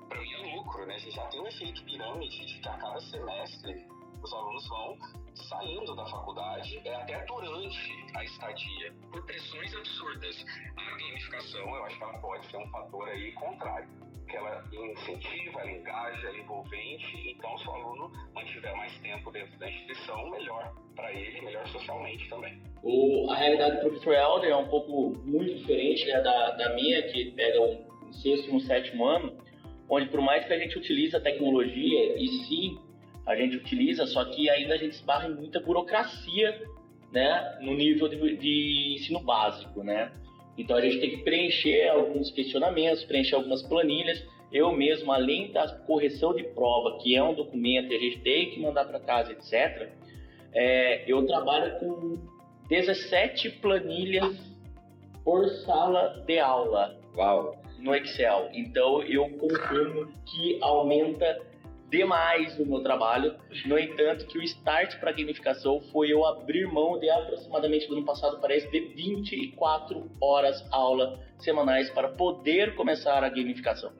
para 0.08 0.20
mim 0.20 0.32
é 0.32 0.56
lucro, 0.56 0.86
né? 0.86 0.94
A 0.94 0.98
gente 0.98 1.14
já 1.14 1.26
tem 1.26 1.40
um 1.40 1.46
efeito 1.46 1.84
pirâmide 1.84 2.46
de 2.46 2.60
que 2.60 2.68
a 2.68 2.76
cada 2.76 3.00
semestre 3.00 3.86
os 4.22 4.32
alunos 4.32 4.68
vão 4.68 4.96
saindo 5.34 5.94
da 5.94 6.06
faculdade, 6.06 6.80
é 6.84 6.94
até 6.94 7.24
durante 7.24 8.06
a 8.14 8.24
estadia, 8.24 8.92
por 9.10 9.24
pressões 9.24 9.74
absurdas. 9.74 10.44
A 10.76 10.90
gamificação, 10.90 11.74
eu 11.74 11.84
acho 11.84 11.96
que 11.96 12.04
ela 12.04 12.18
pode 12.18 12.46
ser 12.46 12.56
um 12.58 12.68
fator 12.68 13.08
aí 13.08 13.32
contrário, 13.32 13.88
que 14.28 14.36
ela 14.36 14.64
incentiva, 14.72 15.60
ela 15.60 15.70
engaja, 15.70 16.28
ela 16.28 16.38
envolvente, 16.38 17.34
então 17.36 17.58
se 17.58 17.66
o 17.66 17.70
aluno 17.72 18.12
mantiver 18.34 18.76
mais 18.76 18.96
tempo 19.00 19.30
dentro 19.30 19.58
da 19.58 19.68
instituição, 19.68 20.30
melhor 20.30 20.74
para 20.94 21.12
ele, 21.12 21.40
melhor 21.40 21.66
socialmente 21.68 22.28
também. 22.28 22.62
O, 22.82 23.30
a 23.30 23.36
realidade 23.36 23.76
do 23.76 23.82
professor 23.82 24.14
Helder 24.14 24.50
é 24.50 24.56
um 24.56 24.68
pouco 24.68 25.18
muito 25.24 25.54
diferente 25.54 26.06
né, 26.06 26.20
da, 26.20 26.50
da 26.52 26.74
minha, 26.74 27.02
que 27.10 27.32
pega 27.32 27.60
um 27.60 28.12
sexto 28.12 28.50
e 28.50 28.52
um 28.52 28.60
sétimo 28.60 29.04
ano, 29.04 29.36
onde 29.88 30.08
por 30.08 30.20
mais 30.20 30.46
que 30.46 30.52
a 30.52 30.58
gente 30.58 30.78
utilize 30.78 31.14
a 31.16 31.20
tecnologia, 31.20 32.18
e 32.18 32.28
sim, 32.46 32.78
a 33.26 33.36
gente 33.36 33.56
utiliza, 33.56 34.06
só 34.06 34.24
que 34.24 34.48
ainda 34.50 34.74
a 34.74 34.76
gente 34.76 34.92
esbarra 34.92 35.28
em 35.28 35.34
muita 35.34 35.60
burocracia, 35.60 36.62
né, 37.12 37.58
no 37.60 37.74
nível 37.74 38.08
de, 38.08 38.36
de 38.36 38.96
ensino 38.98 39.20
básico, 39.20 39.82
né. 39.82 40.12
Então 40.56 40.76
a 40.76 40.80
gente 40.80 40.98
tem 41.00 41.10
que 41.10 41.18
preencher 41.18 41.88
alguns 41.88 42.30
questionamentos, 42.30 43.04
preencher 43.04 43.36
algumas 43.36 43.62
planilhas. 43.62 44.22
Eu 44.52 44.70
mesmo, 44.72 45.10
além 45.10 45.50
da 45.50 45.66
correção 45.86 46.34
de 46.34 46.44
prova, 46.44 46.98
que 47.02 47.16
é 47.16 47.22
um 47.22 47.34
documento 47.34 47.90
e 47.92 47.96
a 47.96 47.98
gente 47.98 48.18
tem 48.18 48.50
que 48.50 48.60
mandar 48.60 48.84
para 48.84 49.00
casa, 49.00 49.32
etc., 49.32 49.90
é, 50.54 51.10
eu 51.10 51.26
trabalho 51.26 51.78
com 51.78 52.18
17 52.68 53.48
planilhas 53.62 54.36
por 55.24 55.48
sala 55.48 56.22
de 56.26 56.38
aula. 56.38 56.98
Uau! 57.16 57.62
no 57.82 57.94
Excel. 57.94 58.48
Então 58.52 59.02
eu 59.02 59.28
confirmo 59.30 60.06
que 60.24 60.58
aumenta 60.62 61.40
demais 61.92 62.58
o 62.58 62.64
meu 62.64 62.80
trabalho. 62.80 63.36
No 63.66 63.78
entanto, 63.78 64.26
que 64.26 64.38
o 64.38 64.42
start 64.42 64.98
para 64.98 65.12
gamificação 65.12 65.80
foi 65.92 66.10
eu 66.10 66.26
abrir 66.26 66.66
mão 66.66 66.98
de 66.98 67.08
aproximadamente 67.10 67.86
do 67.86 67.94
ano 67.94 68.04
passado, 68.04 68.40
parece, 68.40 68.68
de 68.70 68.80
24 68.80 70.10
horas 70.18 70.66
aula 70.72 71.20
semanais 71.38 71.90
para 71.90 72.08
poder 72.08 72.74
começar 72.74 73.22
a 73.22 73.28
gamificação. 73.28 73.92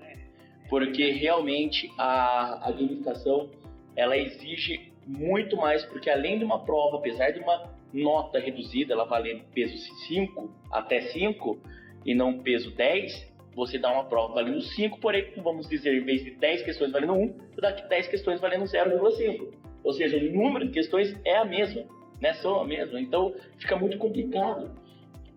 Porque 0.71 1.11
realmente 1.11 1.93
a, 1.99 2.67
a 2.67 2.73
gamificação 2.73 3.51
ela 3.95 4.17
exige 4.17 4.91
muito 5.07 5.55
mais, 5.57 5.85
porque 5.85 6.09
além 6.09 6.39
de 6.39 6.45
uma 6.47 6.65
prova, 6.65 6.97
apesar 6.97 7.31
de 7.31 7.41
uma 7.41 7.71
nota 7.93 8.39
reduzida, 8.39 8.95
ela 8.95 9.05
valendo 9.05 9.45
peso 9.53 9.77
5 10.07 10.51
até 10.71 11.03
5 11.03 11.61
e 12.07 12.15
não 12.15 12.39
peso 12.39 12.71
10, 12.71 13.32
você 13.55 13.79
dá 13.79 13.93
uma 13.93 14.05
prova 14.05 14.35
valendo 14.35 14.61
5, 14.61 14.99
porém, 14.99 15.33
vamos 15.37 15.69
dizer, 15.69 15.95
em 15.95 16.05
vez 16.05 16.25
de 16.25 16.31
10 16.33 16.63
questões 16.63 16.91
valendo 16.91 17.13
1, 17.13 17.39
você 17.55 17.61
dá 17.61 17.71
10 17.71 18.09
questões 18.09 18.41
valendo 18.41 18.65
0,5. 18.65 19.53
Ou 19.85 19.93
seja, 19.93 20.17
o 20.17 20.33
número 20.33 20.67
de 20.67 20.73
questões 20.73 21.15
é 21.25 21.37
a 21.37 21.45
mesma, 21.45 21.85
né? 22.21 22.33
São 22.35 22.61
a 22.61 22.65
mesma. 22.65 23.01
Então, 23.01 23.35
fica 23.59 23.77
muito 23.77 23.99
complicado. 23.99 24.71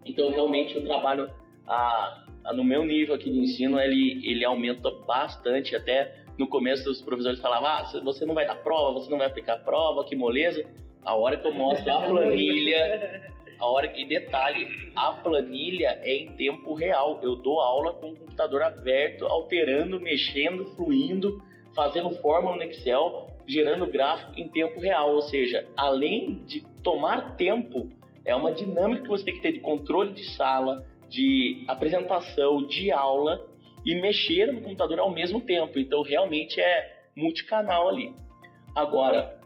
Então, 0.05 0.29
realmente, 0.29 0.77
o 0.77 0.83
trabalho 0.83 1.29
a, 1.67 2.23
a, 2.43 2.53
no 2.53 2.63
meu 2.63 2.85
nível 2.85 3.15
aqui 3.15 3.31
de 3.31 3.39
ensino, 3.39 3.79
ele, 3.79 4.21
ele 4.23 4.45
aumenta 4.45 4.91
bastante. 4.91 5.75
Até 5.75 6.15
no 6.37 6.47
começo, 6.47 6.89
os 6.89 7.01
professores 7.01 7.39
falavam, 7.39 7.67
ah, 7.67 8.01
você 8.03 8.25
não 8.25 8.35
vai 8.35 8.45
dar 8.45 8.55
prova, 8.55 8.99
você 8.99 9.09
não 9.09 9.17
vai 9.17 9.27
aplicar 9.27 9.57
prova, 9.57 10.05
que 10.05 10.15
moleza. 10.15 10.63
A 11.03 11.15
hora 11.15 11.37
que 11.37 11.47
eu 11.47 11.53
mostro 11.53 11.91
a 11.91 12.01
planilha 12.07 13.33
a 13.59 13.65
hora 13.65 13.87
que 13.87 14.05
detalhe, 14.05 14.67
a 14.95 15.13
planilha 15.13 15.99
é 16.01 16.15
em 16.15 16.31
tempo 16.33 16.73
real. 16.73 17.19
Eu 17.21 17.35
dou 17.35 17.59
aula 17.59 17.93
com 17.93 18.11
o 18.11 18.15
computador 18.15 18.61
aberto, 18.63 19.25
alterando, 19.25 19.99
mexendo, 19.99 20.65
fluindo, 20.75 21.41
fazendo 21.73 22.09
fórmula 22.21 22.57
no 22.57 22.63
Excel, 22.63 23.29
gerando 23.47 23.87
gráfico 23.87 24.33
em 24.39 24.47
tempo 24.47 24.79
real. 24.79 25.15
Ou 25.15 25.21
seja, 25.21 25.67
além 25.75 26.43
de 26.45 26.61
tomar 26.83 27.35
tempo, 27.35 27.89
é 28.25 28.35
uma 28.35 28.51
dinâmica 28.51 29.03
que 29.03 29.09
você 29.09 29.25
tem 29.25 29.35
que 29.35 29.41
ter 29.41 29.53
de 29.53 29.59
controle 29.59 30.13
de 30.13 30.25
sala, 30.35 30.85
de 31.07 31.63
apresentação, 31.67 32.65
de 32.65 32.91
aula 32.91 33.47
e 33.85 33.95
mexer 34.01 34.51
no 34.51 34.61
computador 34.61 34.99
ao 34.99 35.11
mesmo 35.11 35.39
tempo. 35.41 35.79
Então, 35.79 36.01
realmente 36.01 36.59
é 36.59 37.05
multicanal 37.15 37.87
ali. 37.87 38.13
Agora, 38.75 39.39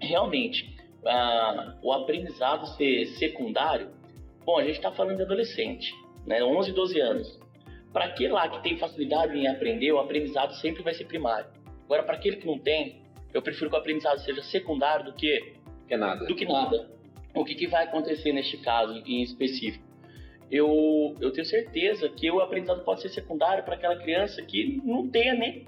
realmente, 0.00 0.73
ah, 1.06 1.76
o 1.82 1.92
aprendizado 1.92 2.66
ser 2.76 3.06
secundário, 3.18 3.90
bom, 4.44 4.58
a 4.58 4.64
gente 4.64 4.76
está 4.76 4.92
falando 4.92 5.16
de 5.16 5.22
adolescente, 5.22 5.94
né, 6.26 6.42
11, 6.42 6.72
12 6.72 7.00
anos. 7.00 7.40
Para 7.92 8.06
aquele 8.06 8.32
lá 8.32 8.48
que 8.48 8.62
tem 8.62 8.76
facilidade 8.76 9.36
em 9.36 9.46
aprender, 9.46 9.92
o 9.92 9.98
aprendizado 9.98 10.52
sempre 10.54 10.82
vai 10.82 10.94
ser 10.94 11.04
primário. 11.04 11.46
Agora, 11.84 12.02
para 12.02 12.16
aquele 12.16 12.36
que 12.36 12.46
não 12.46 12.58
tem, 12.58 13.02
eu 13.32 13.42
prefiro 13.42 13.70
que 13.70 13.76
o 13.76 13.78
aprendizado 13.78 14.18
seja 14.18 14.42
secundário 14.42 15.04
do 15.04 15.12
que, 15.12 15.54
que 15.86 15.96
nada. 15.96 16.26
Do 16.26 16.34
que 16.34 16.44
nada. 16.44 16.90
O 17.34 17.44
que, 17.44 17.54
que 17.54 17.66
vai 17.66 17.84
acontecer 17.84 18.32
neste 18.32 18.56
caso 18.58 19.02
em 19.06 19.22
específico? 19.22 19.84
Eu, 20.50 21.16
eu 21.20 21.32
tenho 21.32 21.44
certeza 21.44 22.08
que 22.08 22.30
o 22.30 22.40
aprendizado 22.40 22.84
pode 22.84 23.02
ser 23.02 23.08
secundário 23.08 23.64
para 23.64 23.74
aquela 23.74 23.96
criança 23.96 24.40
que 24.42 24.80
não 24.84 25.08
tenha 25.08 25.34
nem 25.34 25.66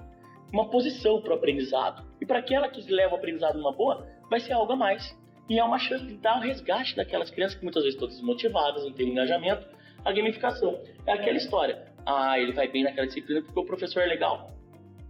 uma 0.52 0.68
posição 0.68 1.20
para 1.20 1.32
o 1.32 1.34
aprendizado. 1.34 2.06
E 2.20 2.26
para 2.26 2.38
aquela 2.38 2.68
que 2.68 2.80
leva 2.90 3.14
o 3.14 3.18
aprendizado 3.18 3.56
numa 3.56 3.72
boa, 3.72 4.06
vai 4.30 4.40
ser 4.40 4.52
algo 4.52 4.72
a 4.72 4.76
mais. 4.76 5.16
E 5.48 5.58
é 5.58 5.64
uma 5.64 5.78
chance 5.78 6.04
de 6.04 6.16
dar 6.16 6.38
o 6.38 6.40
resgate 6.40 6.96
daquelas 6.96 7.30
crianças 7.30 7.56
que 7.56 7.64
muitas 7.64 7.82
vezes 7.82 7.94
estão 7.94 8.08
desmotivadas, 8.08 8.84
não 8.84 8.92
têm 8.92 9.10
engajamento. 9.10 9.66
A 10.04 10.12
gamificação 10.12 10.80
é 11.06 11.12
aquela 11.12 11.36
história. 11.36 11.82
Ah, 12.04 12.38
ele 12.38 12.52
vai 12.52 12.68
bem 12.68 12.84
naquela 12.84 13.06
disciplina 13.06 13.42
porque 13.42 13.58
o 13.58 13.64
professor 13.64 14.02
é 14.02 14.06
legal. 14.06 14.52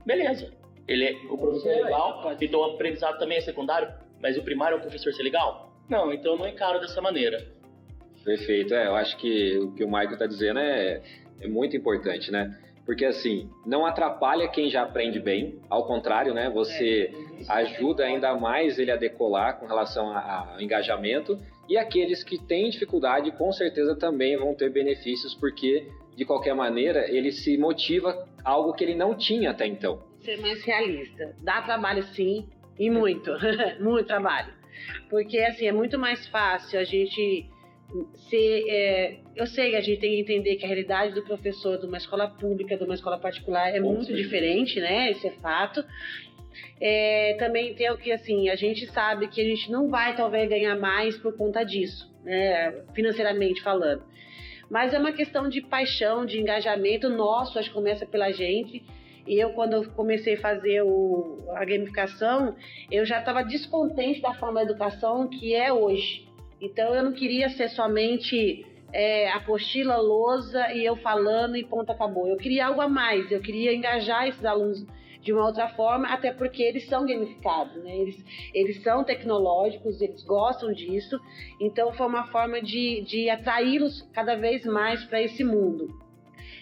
Beleza. 0.05 0.53
Ele 0.87 1.05
é, 1.05 1.13
o 1.31 1.37
professor 1.37 1.71
é 1.71 1.83
legal, 1.83 2.37
então 2.41 2.61
o 2.61 2.65
aprendizado 2.65 3.19
também 3.19 3.39
é 3.39 3.41
secundário, 3.41 3.93
mas 4.23 4.37
o 4.37 4.43
primário 4.43 4.77
é 4.77 4.79
o 4.79 4.81
professor 4.81 5.13
ser 5.13 5.23
legal? 5.23 5.73
Não, 5.89 6.13
então 6.13 6.33
eu 6.33 6.39
não 6.39 6.49
encaro 6.49 6.81
dessa 6.81 7.01
maneira. 7.01 7.45
Perfeito. 8.25 8.75
É, 8.75 8.87
eu 8.87 8.95
acho 8.95 9.17
que 9.19 9.59
o 9.59 9.73
que 9.73 9.85
o 9.85 9.89
Michael 9.89 10.13
está 10.13 10.27
dizendo 10.27 10.59
é, 10.59 11.03
é 11.41 11.49
muito 11.49 11.77
importante, 11.77 12.31
né? 12.31 12.57
Porque 12.87 13.05
assim, 13.05 13.51
não 13.67 13.85
atrapalha 13.85 14.47
quem 14.47 14.71
já 14.71 14.85
aprende 14.85 15.19
bem, 15.19 15.61
ao 15.69 15.85
contrário, 15.85 16.33
né? 16.33 16.49
Você 16.51 17.13
é, 17.13 17.53
ajuda 17.53 18.05
ainda 18.05 18.33
mais 18.37 18.79
ele 18.79 18.93
a 18.93 18.97
decolar 18.97 19.59
com 19.59 19.67
relação 19.67 20.17
ao 20.17 20.61
engajamento. 20.61 21.37
E 21.69 21.77
aqueles 21.77 22.23
que 22.23 22.39
têm 22.39 22.71
dificuldade, 22.71 23.33
com 23.33 23.51
certeza 23.51 23.97
também 23.97 24.37
vão 24.37 24.55
ter 24.55 24.71
benefícios, 24.71 25.35
porque 25.35 25.89
de 26.15 26.25
qualquer 26.25 26.55
maneira 26.55 27.11
ele 27.11 27.33
se 27.33 27.59
motiva 27.59 28.27
algo 28.45 28.73
que 28.73 28.85
ele 28.85 28.95
não 28.95 29.17
tinha 29.17 29.51
até 29.51 29.67
então. 29.67 30.01
Ser 30.21 30.41
mais 30.41 30.63
realista. 30.63 31.35
Dá 31.43 31.61
trabalho 31.63 32.05
sim, 32.05 32.49
e 32.79 32.89
muito, 32.89 33.33
muito 33.81 34.07
trabalho. 34.07 34.55
Porque 35.11 35.39
assim, 35.39 35.67
é 35.67 35.73
muito 35.73 35.99
mais 35.99 36.27
fácil 36.29 36.79
a 36.79 36.85
gente 36.85 37.51
se, 38.29 38.71
é, 38.71 39.19
eu 39.35 39.47
sei 39.47 39.71
que 39.71 39.77
a 39.77 39.81
gente 39.81 40.01
tem 40.01 40.11
que 40.11 40.21
entender 40.21 40.57
que 40.57 40.65
a 40.65 40.69
realidade 40.69 41.15
do 41.15 41.23
professor 41.23 41.79
de 41.79 41.87
uma 41.87 41.97
escola 41.97 42.29
pública, 42.29 42.77
de 42.77 42.85
uma 42.85 42.95
escola 42.95 43.19
particular 43.19 43.75
é 43.75 43.81
muito 43.81 44.13
diferente, 44.15 44.81
né? 44.81 45.11
Isso 45.11 45.27
é 45.27 45.31
fato. 45.31 45.85
É, 46.81 47.35
também 47.39 47.75
tem 47.75 47.91
o 47.91 47.97
que 47.97 48.13
assim, 48.13 48.49
a 48.49 48.57
gente 48.57 48.87
sabe 48.87 49.29
que 49.29 49.41
a 49.41 49.45
gente 49.45 49.71
não 49.71 49.89
vai 49.89 50.17
talvez 50.17 50.49
ganhar 50.49 50.77
mais 50.77 51.17
por 51.17 51.37
conta 51.37 51.65
disso, 51.65 52.13
né? 52.25 52.73
Financeiramente 52.95 53.63
falando. 53.63 54.03
Mas 54.69 54.93
é 54.93 54.99
uma 54.99 55.13
questão 55.13 55.49
de 55.49 55.61
paixão, 55.61 56.27
de 56.27 56.41
engajamento 56.41 57.09
nosso, 57.09 57.59
acho 57.59 57.69
que 57.69 57.75
começa 57.75 58.05
pela 58.05 58.33
gente. 58.33 58.85
E 59.27 59.39
eu, 59.39 59.51
quando 59.51 59.75
eu 59.75 59.91
comecei 59.93 60.35
a 60.35 60.41
fazer 60.41 60.83
o, 60.83 61.45
a 61.51 61.65
gamificação, 61.65 62.57
eu 62.91 63.05
já 63.05 63.19
estava 63.19 63.43
descontente 63.43 64.21
da 64.21 64.35
forma 64.35 64.65
da 64.65 64.71
educação 64.71 65.29
que 65.29 65.55
é 65.55 65.73
hoje. 65.73 66.26
Então 66.61 66.95
eu 66.95 67.03
não 67.03 67.13
queria 67.13 67.49
ser 67.51 67.69
somente 67.71 68.65
é, 68.93 69.31
apostila, 69.31 69.97
lousa 69.97 70.73
e 70.73 70.85
eu 70.85 70.97
falando 70.97 71.57
e 71.57 71.65
ponto 71.65 71.91
acabou. 71.93 72.29
Eu 72.29 72.37
queria 72.37 72.67
algo 72.67 72.81
a 72.81 72.89
mais, 72.89 73.31
eu 73.31 73.41
queria 73.41 73.75
engajar 73.75 74.29
esses 74.29 74.45
alunos 74.45 74.87
de 75.21 75.33
uma 75.33 75.45
outra 75.45 75.69
forma, 75.71 76.07
até 76.07 76.33
porque 76.33 76.63
eles 76.63 76.87
são 76.87 77.05
gamificados, 77.05 77.83
né? 77.83 77.97
eles, 77.97 78.25
eles 78.55 78.81
são 78.85 79.03
tecnológicos, 79.03 80.01
eles 80.01 80.23
gostam 80.23 80.73
disso, 80.73 81.21
então 81.61 81.93
foi 81.93 82.07
uma 82.07 82.29
forma 82.29 82.63
de, 82.63 83.03
de 83.03 83.29
atraí-los 83.29 84.03
cada 84.13 84.37
vez 84.37 84.65
mais 84.65 85.05
para 85.05 85.21
esse 85.21 85.43
mundo. 85.43 85.89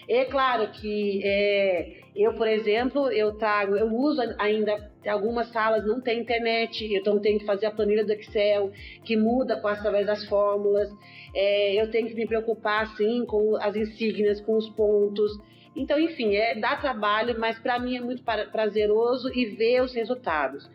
É 0.09 0.25
claro 0.25 0.71
que 0.71 1.21
é, 1.23 2.04
eu, 2.15 2.33
por 2.33 2.47
exemplo, 2.47 3.11
eu 3.11 3.33
trago, 3.33 3.75
eu 3.75 3.93
uso 3.93 4.21
ainda 4.39 4.89
algumas 5.05 5.49
salas 5.49 5.85
não 5.85 5.99
tem 5.99 6.21
internet, 6.21 6.85
então 6.95 7.19
tenho 7.19 7.39
que 7.39 7.45
fazer 7.45 7.65
a 7.65 7.71
planilha 7.71 8.05
do 8.05 8.13
Excel 8.13 8.71
que 9.03 9.17
muda 9.17 9.59
com 9.59 9.67
através 9.67 10.07
das 10.07 10.23
fórmulas. 10.25 10.89
É, 11.35 11.73
eu 11.79 11.91
tenho 11.91 12.07
que 12.07 12.15
me 12.15 12.25
preocupar 12.25 12.95
sim 12.95 13.25
com 13.25 13.57
as 13.57 13.75
insígnias, 13.75 14.39
com 14.39 14.55
os 14.55 14.69
pontos. 14.69 15.31
Então, 15.75 15.99
enfim, 15.99 16.35
é 16.35 16.55
dá 16.55 16.77
trabalho, 16.77 17.37
mas 17.37 17.59
para 17.59 17.77
mim 17.77 17.97
é 17.97 18.01
muito 18.01 18.23
prazeroso 18.23 19.29
e 19.33 19.47
ver 19.47 19.81
os 19.81 19.93
resultados. 19.93 20.69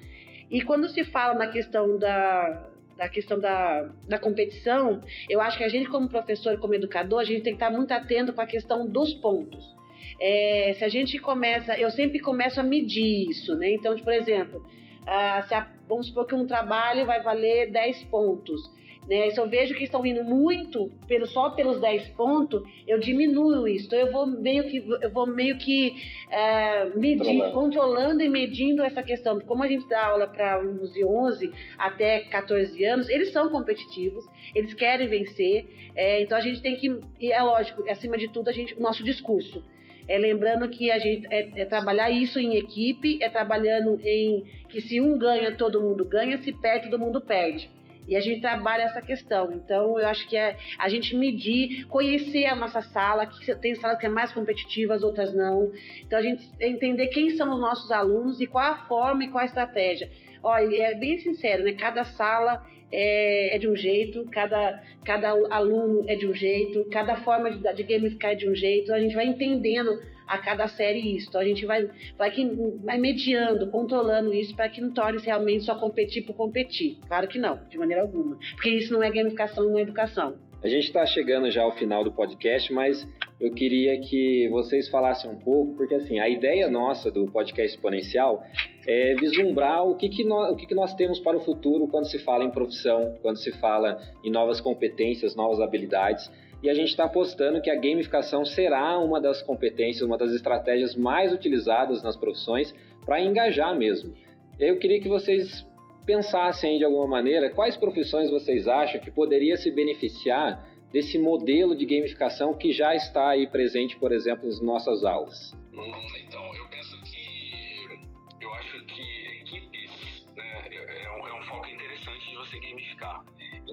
E 0.50 0.60
quando 0.60 0.90
se 0.90 1.04
fala 1.04 1.32
na 1.32 1.46
questão 1.46 1.96
da, 1.96 2.68
da 2.98 3.08
questão 3.08 3.40
da, 3.40 3.88
da 4.06 4.18
competição, 4.18 5.00
eu 5.28 5.40
acho 5.40 5.56
que 5.56 5.64
a 5.64 5.68
gente, 5.70 5.88
como 5.88 6.06
professor, 6.06 6.58
como 6.58 6.74
educador, 6.74 7.20
a 7.20 7.24
gente 7.24 7.42
tem 7.42 7.56
que 7.56 7.64
estar 7.64 7.74
muito 7.74 7.92
atento 7.92 8.34
com 8.34 8.42
a 8.42 8.46
questão 8.46 8.86
dos 8.86 9.14
pontos. 9.14 9.79
É, 10.20 10.74
se 10.78 10.84
a 10.84 10.88
gente 10.88 11.18
começa, 11.18 11.78
eu 11.78 11.90
sempre 11.90 12.18
começo 12.20 12.60
a 12.60 12.62
medir 12.62 13.30
isso, 13.30 13.54
né? 13.56 13.72
Então, 13.72 13.96
por 13.98 14.12
exemplo, 14.12 14.64
ah, 15.06 15.44
a, 15.50 15.66
vamos 15.88 16.08
supor 16.08 16.26
que 16.26 16.34
um 16.34 16.46
trabalho 16.46 17.06
vai 17.06 17.22
valer 17.22 17.70
10 17.70 18.04
pontos. 18.04 18.70
Né? 19.08 19.30
Se 19.30 19.40
eu 19.40 19.48
vejo 19.48 19.74
que 19.74 19.82
estão 19.82 20.06
indo 20.06 20.22
muito 20.22 20.88
pelo, 21.08 21.26
só 21.26 21.50
pelos 21.50 21.80
10 21.80 22.10
pontos, 22.10 22.62
eu 22.86 22.98
diminuo 22.98 23.66
isso. 23.66 23.86
Então 23.86 23.98
eu 23.98 24.12
vou 24.12 24.24
meio 24.24 24.68
que, 24.68 24.76
eu 24.78 25.10
vou 25.10 25.26
meio 25.26 25.58
que 25.58 25.96
é, 26.30 26.84
medir, 26.90 27.50
controlando 27.52 28.22
e 28.22 28.28
medindo 28.28 28.82
essa 28.82 29.02
questão. 29.02 29.40
Como 29.40 29.64
a 29.64 29.68
gente 29.68 29.88
dá 29.88 30.06
aula 30.06 30.28
para 30.28 30.54
alunos 30.54 30.92
de 30.92 31.04
11 31.04 31.52
até 31.76 32.20
14 32.20 32.84
anos, 32.84 33.08
eles 33.08 33.32
são 33.32 33.48
competitivos, 33.48 34.24
eles 34.54 34.74
querem 34.74 35.08
vencer. 35.08 35.66
É, 35.96 36.22
então 36.22 36.38
a 36.38 36.40
gente 36.40 36.62
tem 36.62 36.76
que, 36.76 37.00
e 37.18 37.32
é 37.32 37.42
lógico, 37.42 37.82
acima 37.90 38.16
de 38.16 38.28
tudo, 38.28 38.48
a 38.48 38.52
gente, 38.52 38.74
o 38.74 38.80
nosso 38.80 39.02
discurso. 39.02 39.64
É, 40.10 40.18
lembrando 40.18 40.68
que 40.68 40.90
a 40.90 40.98
gente 40.98 41.24
é, 41.30 41.48
é, 41.54 41.64
trabalhar 41.64 42.10
isso 42.10 42.40
em 42.40 42.56
equipe, 42.56 43.22
é 43.22 43.28
trabalhando 43.28 44.00
em 44.02 44.44
que 44.68 44.80
se 44.80 45.00
um 45.00 45.16
ganha, 45.16 45.54
todo 45.54 45.80
mundo 45.80 46.04
ganha, 46.04 46.36
se 46.38 46.52
perde, 46.52 46.90
todo 46.90 46.98
mundo 46.98 47.20
perde. 47.20 47.70
E 48.10 48.16
a 48.16 48.20
gente 48.20 48.40
trabalha 48.40 48.82
essa 48.82 49.00
questão. 49.00 49.52
Então, 49.52 49.96
eu 49.96 50.08
acho 50.08 50.28
que 50.28 50.36
é 50.36 50.56
a 50.76 50.88
gente 50.88 51.16
medir, 51.16 51.86
conhecer 51.86 52.46
a 52.46 52.56
nossa 52.56 52.82
sala, 52.82 53.24
que 53.24 53.54
tem 53.54 53.76
salas 53.76 54.00
que 54.00 54.06
é 54.06 54.08
mais 54.08 54.32
competitivas, 54.32 55.04
outras 55.04 55.32
não. 55.32 55.70
Então, 56.04 56.18
a 56.18 56.22
gente 56.22 56.44
entender 56.60 57.06
quem 57.06 57.30
são 57.30 57.54
os 57.54 57.60
nossos 57.60 57.88
alunos 57.92 58.40
e 58.40 58.48
qual 58.48 58.64
a 58.64 58.78
forma 58.88 59.22
e 59.22 59.28
qual 59.28 59.42
a 59.42 59.46
estratégia. 59.46 60.10
Olha, 60.42 60.82
é 60.82 60.94
bem 60.96 61.18
sincero, 61.18 61.62
né? 61.62 61.72
Cada 61.74 62.02
sala 62.02 62.66
é, 62.90 63.54
é, 63.54 63.58
de 63.58 63.68
um 63.68 63.76
jeito, 63.76 64.26
cada, 64.32 64.82
cada 65.04 65.30
aluno 65.48 66.04
é 66.08 66.16
de 66.16 66.26
um 66.26 66.34
jeito, 66.34 66.84
cada 66.90 67.14
forma 67.18 67.48
de, 67.48 67.74
de 67.74 67.82
gamificar 67.84 68.32
é 68.32 68.34
de 68.34 68.48
um 68.50 68.54
jeito. 68.56 68.92
A 68.92 68.98
gente 68.98 69.14
vai 69.14 69.26
entendendo 69.26 69.90
a 70.30 70.38
cada 70.38 70.68
série 70.68 71.16
isso. 71.16 71.28
Então 71.28 71.40
a 71.40 71.44
gente 71.44 71.66
vai, 71.66 71.90
vai, 72.16 72.30
que, 72.30 72.44
vai 72.84 72.98
mediando, 72.98 73.68
controlando 73.68 74.32
isso 74.32 74.54
para 74.54 74.68
que 74.68 74.80
não 74.80 74.92
torne-se 74.92 75.26
realmente 75.26 75.64
só 75.64 75.74
competir 75.74 76.24
por 76.24 76.34
competir. 76.34 76.98
Claro 77.08 77.26
que 77.26 77.38
não, 77.38 77.58
de 77.68 77.76
maneira 77.76 78.02
alguma. 78.02 78.38
Porque 78.54 78.70
isso 78.70 78.92
não 78.92 79.02
é 79.02 79.10
gamificação, 79.10 79.64
não 79.64 79.76
é 79.76 79.82
educação. 79.82 80.38
A 80.62 80.68
gente 80.68 80.84
está 80.84 81.04
chegando 81.04 81.50
já 81.50 81.62
ao 81.62 81.72
final 81.72 82.04
do 82.04 82.12
podcast, 82.12 82.72
mas 82.72 83.08
eu 83.40 83.52
queria 83.52 83.98
que 83.98 84.46
vocês 84.50 84.88
falassem 84.88 85.28
um 85.30 85.36
pouco, 85.36 85.74
porque 85.74 85.94
assim, 85.94 86.20
a 86.20 86.28
ideia 86.28 86.68
nossa 86.68 87.10
do 87.10 87.26
podcast 87.26 87.74
exponencial 87.74 88.44
é 88.86 89.14
vislumbrar 89.14 89.82
o 89.84 89.96
que, 89.96 90.08
que, 90.08 90.22
nós, 90.22 90.52
o 90.52 90.56
que, 90.56 90.66
que 90.66 90.74
nós 90.74 90.94
temos 90.94 91.18
para 91.18 91.36
o 91.36 91.40
futuro 91.40 91.88
quando 91.88 92.04
se 92.04 92.18
fala 92.18 92.44
em 92.44 92.50
profissão, 92.50 93.16
quando 93.22 93.38
se 93.38 93.50
fala 93.52 93.98
em 94.22 94.30
novas 94.30 94.60
competências, 94.60 95.34
novas 95.34 95.60
habilidades 95.60 96.30
e 96.62 96.68
a 96.68 96.74
gente 96.74 96.88
está 96.88 97.04
apostando 97.04 97.60
que 97.60 97.70
a 97.70 97.74
gamificação 97.74 98.44
será 98.44 98.98
uma 98.98 99.20
das 99.20 99.42
competências, 99.42 100.02
uma 100.02 100.18
das 100.18 100.32
estratégias 100.32 100.94
mais 100.94 101.32
utilizadas 101.32 102.02
nas 102.02 102.16
profissões 102.16 102.74
para 103.04 103.20
engajar 103.20 103.74
mesmo. 103.76 104.14
Eu 104.58 104.78
queria 104.78 105.00
que 105.00 105.08
vocês 105.08 105.66
pensassem 106.04 106.78
de 106.78 106.84
alguma 106.84 107.06
maneira 107.06 107.50
quais 107.50 107.76
profissões 107.76 108.30
vocês 108.30 108.68
acham 108.68 109.00
que 109.00 109.10
poderia 109.10 109.56
se 109.56 109.70
beneficiar 109.70 110.68
desse 110.92 111.18
modelo 111.18 111.74
de 111.74 111.86
gamificação 111.86 112.52
que 112.54 112.72
já 112.72 112.94
está 112.94 113.30
aí 113.30 113.46
presente, 113.46 113.96
por 113.96 114.12
exemplo, 114.12 114.46
nas 114.46 114.60
nossas 114.60 115.04
aulas. 115.04 115.52
Hum, 115.72 115.92
então, 116.26 116.54
eu 116.56 116.68
penso 116.68 117.00
que 117.02 118.44
eu 118.44 118.52
acho 118.54 118.84
que 118.86 119.02
equipes 119.40 120.26
né, 120.36 120.68
é, 120.70 121.04
é, 121.04 121.10
um, 121.12 121.26
é 121.28 121.40
um 121.40 121.42
foco 121.44 121.68
interessante 121.68 122.28
de 122.28 122.36
você 122.36 122.58
gamificar. 122.58 123.24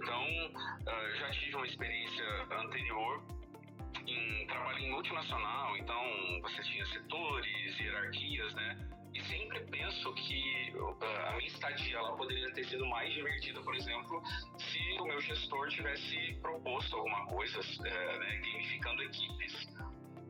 Então, 0.07 0.23
uh, 0.23 1.15
já 1.17 1.29
tive 1.31 1.55
uma 1.57 1.67
experiência 1.67 2.23
anterior 2.49 3.21
em 4.07 4.47
trabalho 4.47 4.79
em 4.79 4.89
multinacional, 4.89 5.75
então 5.75 6.01
você 6.43 6.63
tinha 6.63 6.85
setores, 6.85 7.77
hierarquias, 7.77 8.53
né? 8.53 8.87
E 9.13 9.21
sempre 9.23 9.59
penso 9.65 10.13
que 10.13 10.71
uh, 10.77 10.97
a 11.27 11.33
minha 11.35 11.47
estadia 11.47 11.97
ela 11.97 12.15
poderia 12.15 12.49
ter 12.53 12.63
sido 12.67 12.85
mais 12.85 13.13
divertida, 13.13 13.59
por 13.59 13.75
exemplo, 13.75 14.23
se 14.57 14.79
o 14.97 15.03
meu 15.03 15.19
gestor 15.19 15.67
tivesse 15.67 16.37
proposto 16.41 16.95
alguma 16.95 17.25
coisa, 17.25 17.59
uh, 17.59 17.81
né, 17.81 18.41
gamificando 18.45 19.03
equipes. 19.03 19.67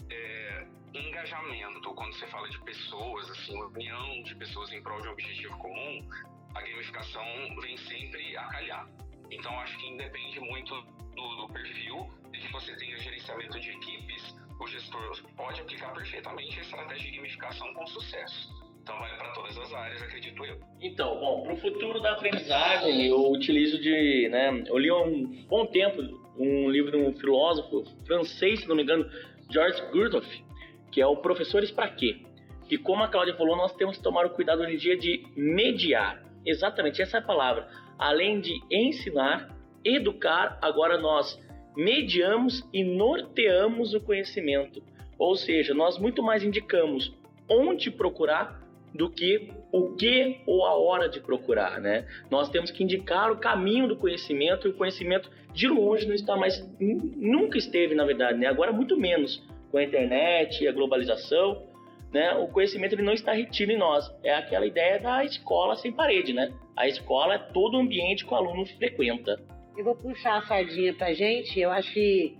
É, 0.10 0.68
engajamento, 0.96 1.94
quando 1.94 2.16
você 2.16 2.26
fala 2.28 2.50
de 2.50 2.60
pessoas, 2.62 3.30
assim, 3.30 3.56
união 3.62 4.24
de 4.24 4.34
pessoas 4.38 4.72
em 4.72 4.82
prol 4.82 5.00
de 5.02 5.08
um 5.10 5.12
objetivo 5.12 5.56
comum, 5.60 6.10
a 6.56 6.62
gamificação 6.62 7.24
vem 7.62 7.78
sempre 7.78 8.36
a 8.36 8.48
calhar. 8.48 8.88
Então 9.32 9.52
acho 9.60 9.78
que 9.78 9.88
independe 9.88 10.40
muito 10.40 10.74
do, 11.16 11.36
do 11.36 11.54
perfil 11.54 12.08
de 12.32 12.40
que 12.40 12.52
você 12.52 12.76
tenha 12.76 12.98
gerenciamento 12.98 13.60
de 13.60 13.70
equipes, 13.70 14.36
o 14.60 14.68
gestor 14.68 15.22
pode 15.36 15.62
aplicar 15.62 15.94
perfeitamente 15.94 16.60
a 16.60 16.62
estratégia 16.62 17.12
de 17.12 17.18
gamificação 17.18 17.74
com 17.74 17.86
sucesso. 17.88 18.50
Então 18.82 18.98
vale 19.00 19.18
para 19.18 19.32
todas 19.34 19.58
as 19.58 19.74
áreas, 19.74 20.02
acredito 20.02 20.46
eu. 20.46 20.60
Então, 20.82 21.20
bom, 21.20 21.44
para 21.44 21.54
o 21.54 21.58
futuro 21.58 22.00
da 22.00 22.14
aprendizagem, 22.14 23.08
eu 23.08 23.32
utilizo 23.32 23.82
de, 23.82 24.30
né, 24.30 24.64
eu 24.66 24.78
li 24.78 24.90
há 24.90 24.98
um 24.98 25.46
bom 25.48 25.66
tempo 25.66 26.02
um 26.38 26.70
livro 26.70 26.92
de 26.92 26.98
um 26.98 27.14
filósofo 27.14 27.84
francês, 28.06 28.62
se 28.62 28.68
não 28.68 28.76
me 28.76 28.84
engano, 28.84 29.10
George 29.52 29.82
Gurdjieff, 29.92 30.46
que 30.92 31.02
é 31.02 31.08
o 31.08 31.18
Professores 31.18 31.72
para 31.72 31.90
quê? 31.90 32.22
Que 32.70 32.78
como 32.78 33.04
a 33.04 33.08
Cláudia 33.08 33.36
falou, 33.36 33.58
nós 33.58 33.74
temos 33.76 33.98
que 33.98 34.04
tomar 34.04 34.26
o 34.26 34.30
cuidado 34.30 34.62
hoje 34.62 34.76
em 34.76 34.78
dia 34.78 34.98
de 34.98 35.26
mediar. 35.36 36.24
Exatamente 36.46 37.02
essa 37.02 37.18
é 37.18 37.20
a 37.20 37.24
palavra 37.24 37.68
além 37.98 38.40
de 38.40 38.60
ensinar, 38.72 39.56
educar, 39.84 40.58
agora 40.62 40.98
nós 40.98 41.40
mediamos 41.76 42.68
e 42.74 42.84
norteamos 42.84 43.94
o 43.94 44.02
conhecimento. 44.02 44.82
Ou 45.18 45.36
seja, 45.36 45.74
nós 45.74 45.98
muito 45.98 46.22
mais 46.22 46.44
indicamos 46.44 47.14
onde 47.50 47.90
procurar 47.90 48.62
do 48.94 49.10
que 49.10 49.52
o 49.72 49.96
que 49.96 50.42
ou 50.46 50.66
a 50.66 50.76
hora 50.76 51.08
de 51.08 51.20
procurar, 51.20 51.80
né? 51.80 52.08
Nós 52.32 52.50
temos 52.50 52.72
que 52.72 52.84
indicar 52.84 53.32
o 53.32 53.38
caminho 53.38 53.88
do 53.88 53.96
conhecimento 53.96 54.68
e 54.68 54.72
o 54.72 54.74
conhecimento 54.74 55.30
de 55.54 55.68
longe 55.68 56.08
não 56.08 56.16
está 56.16 56.36
mais 56.36 56.66
nunca 56.80 57.58
esteve, 57.58 57.94
na 57.96 58.06
verdade, 58.06 58.40
né? 58.40 58.48
Agora 58.48 58.72
muito 58.72 58.98
menos 58.98 59.44
com 59.72 59.78
a 59.78 59.84
internet 59.84 60.64
e 60.64 60.68
a 60.68 60.72
globalização, 60.72 61.67
né? 62.12 62.34
O 62.36 62.48
conhecimento 62.48 62.94
ele 62.94 63.04
não 63.04 63.14
está 63.14 63.34
retido 63.34 63.72
em 63.72 63.78
nós. 63.78 64.10
É 64.24 64.34
aquela 64.34 64.66
ideia 64.66 65.00
da 65.00 65.24
escola 65.24 65.76
sem 65.76 65.92
parede, 65.92 66.34
né? 66.34 66.54
A 66.76 66.88
escola 66.88 67.36
é 67.36 67.40
todo 67.40 67.76
o 67.78 67.82
ambiente 67.82 68.26
que 68.26 68.34
o 68.34 68.36
aluno 68.36 68.66
frequenta. 68.66 69.40
Eu 69.78 69.84
vou 69.84 69.96
puxar 69.96 70.38
a 70.38 70.42
sardinha 70.42 70.94
para 70.94 71.14
gente. 71.14 71.60
Eu 71.60 71.72
acho 71.72 71.94
que 71.94 72.38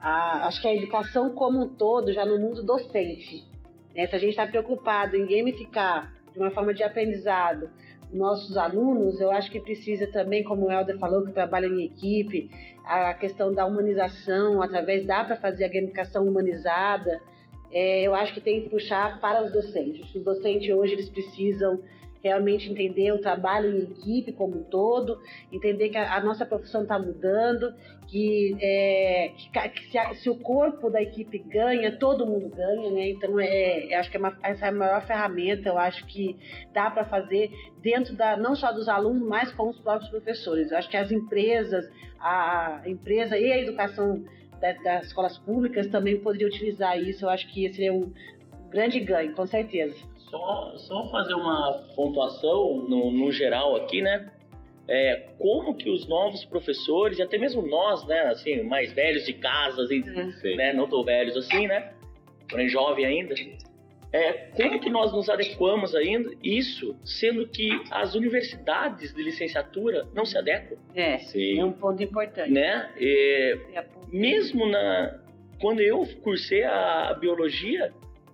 a, 0.00 0.46
acho 0.46 0.60
que 0.62 0.68
a 0.68 0.74
educação 0.74 1.30
como 1.34 1.64
um 1.64 1.68
todo, 1.68 2.12
já 2.12 2.24
no 2.24 2.38
mundo 2.38 2.62
docente, 2.62 3.44
né? 3.94 4.06
se 4.06 4.16
a 4.16 4.18
gente 4.18 4.30
está 4.30 4.46
preocupado 4.46 5.16
em 5.16 5.26
gamificar 5.26 6.12
de 6.32 6.38
uma 6.38 6.50
forma 6.50 6.72
de 6.72 6.82
aprendizado 6.82 7.70
nossos 8.12 8.56
alunos, 8.56 9.20
eu 9.20 9.30
acho 9.30 9.50
que 9.50 9.60
precisa 9.60 10.06
também, 10.08 10.42
como 10.42 10.66
o 10.66 10.72
Helder 10.72 10.98
falou, 10.98 11.24
que 11.24 11.32
trabalha 11.32 11.66
em 11.66 11.84
equipe, 11.84 12.50
a 12.84 13.14
questão 13.14 13.52
da 13.52 13.64
humanização, 13.64 14.60
através 14.62 15.06
dá 15.06 15.24
para 15.24 15.36
fazer 15.36 15.64
a 15.64 15.68
gamificação 15.68 16.26
humanizada. 16.26 17.20
É, 17.72 18.02
eu 18.02 18.14
acho 18.14 18.34
que 18.34 18.40
tem 18.40 18.62
que 18.62 18.70
puxar 18.70 19.20
para 19.20 19.44
os 19.44 19.52
docentes. 19.52 20.14
Os 20.14 20.24
docentes 20.24 20.74
hoje 20.74 20.94
eles 20.94 21.08
precisam 21.08 21.80
realmente 22.22 22.70
entender 22.70 23.12
o 23.12 23.20
trabalho 23.20 23.74
em 23.74 23.82
equipe 23.82 24.32
como 24.32 24.58
um 24.58 24.62
todo, 24.62 25.18
entender 25.50 25.88
que 25.88 25.96
a, 25.96 26.16
a 26.16 26.20
nossa 26.20 26.44
profissão 26.44 26.82
está 26.82 26.98
mudando, 26.98 27.72
que, 28.06 28.56
é, 28.60 29.32
que, 29.36 29.68
que 29.70 29.90
se, 29.90 29.98
a, 29.98 30.14
se, 30.14 30.28
o 30.28 30.36
corpo 30.36 30.90
da 30.90 31.00
equipe 31.00 31.38
ganha, 31.38 31.96
todo 31.96 32.26
mundo 32.26 32.48
ganha, 32.48 32.90
né? 32.90 33.10
Então, 33.10 33.38
é, 33.40 33.94
acho 33.94 34.10
que 34.10 34.16
é 34.16 34.20
uma, 34.20 34.36
essa 34.42 34.66
é 34.66 34.68
a 34.68 34.72
maior 34.72 35.06
ferramenta, 35.06 35.68
eu 35.68 35.78
acho 35.78 36.04
que 36.06 36.36
dá 36.72 36.90
para 36.90 37.04
fazer 37.04 37.50
dentro 37.80 38.14
da, 38.14 38.36
não 38.36 38.54
só 38.54 38.72
dos 38.72 38.88
alunos, 38.88 39.26
mas 39.26 39.52
com 39.52 39.68
os 39.68 39.78
próprios 39.78 40.10
professores. 40.10 40.70
Eu 40.70 40.78
acho 40.78 40.90
que 40.90 40.96
as 40.96 41.10
empresas, 41.10 41.88
a 42.20 42.82
empresa 42.84 43.38
e 43.38 43.50
a 43.50 43.58
educação 43.58 44.22
das 44.60 45.06
escolas 45.06 45.38
públicas 45.38 45.86
também 45.88 46.18
poderiam 46.20 46.48
utilizar 46.48 46.98
isso. 46.98 47.24
Eu 47.24 47.30
acho 47.30 47.52
que 47.52 47.64
esse 47.64 47.76
seria 47.76 47.92
um 47.92 48.12
grande 48.70 49.00
ganho, 49.00 49.34
com 49.34 49.46
certeza. 49.46 49.96
Só, 50.30 50.72
só 50.76 51.10
fazer 51.10 51.34
uma 51.34 51.72
pontuação 51.96 52.86
no, 52.88 53.10
no 53.10 53.32
geral 53.32 53.76
aqui, 53.76 54.00
né? 54.00 54.30
É, 54.86 55.28
como 55.38 55.74
que 55.74 55.88
os 55.88 56.08
novos 56.08 56.44
professores, 56.44 57.18
e 57.18 57.22
até 57.22 57.38
mesmo 57.38 57.62
nós, 57.62 58.04
né, 58.06 58.22
assim, 58.22 58.62
mais 58.62 58.92
velhos 58.92 59.24
de 59.24 59.34
casa, 59.34 59.82
assim, 59.82 60.00
né, 60.56 60.72
não 60.72 60.88
tão 60.88 61.04
velhos 61.04 61.36
assim, 61.36 61.68
né, 61.68 61.92
é 62.52 62.68
jovem 62.68 63.04
ainda, 63.04 63.34
é, 64.12 64.32
como 64.56 64.80
que 64.80 64.90
nós 64.90 65.12
nos 65.12 65.28
adequamos 65.28 65.94
ainda 65.94 66.32
isso, 66.42 66.96
sendo 67.04 67.46
que 67.46 67.70
as 67.90 68.14
universidades 68.14 69.14
de 69.14 69.22
licenciatura 69.22 70.06
não 70.12 70.24
se 70.24 70.36
adequam? 70.36 70.76
É, 70.94 71.18
Sim. 71.18 71.60
é 71.60 71.64
um 71.64 71.72
ponto 71.72 72.02
importante. 72.02 72.50
Né? 72.50 72.90
E, 72.98 73.56
mesmo 74.12 74.66
na, 74.66 75.20
quando 75.60 75.80
eu 75.80 76.04
cursei 76.22 76.64
a 76.64 77.16
biologia, 77.20 77.92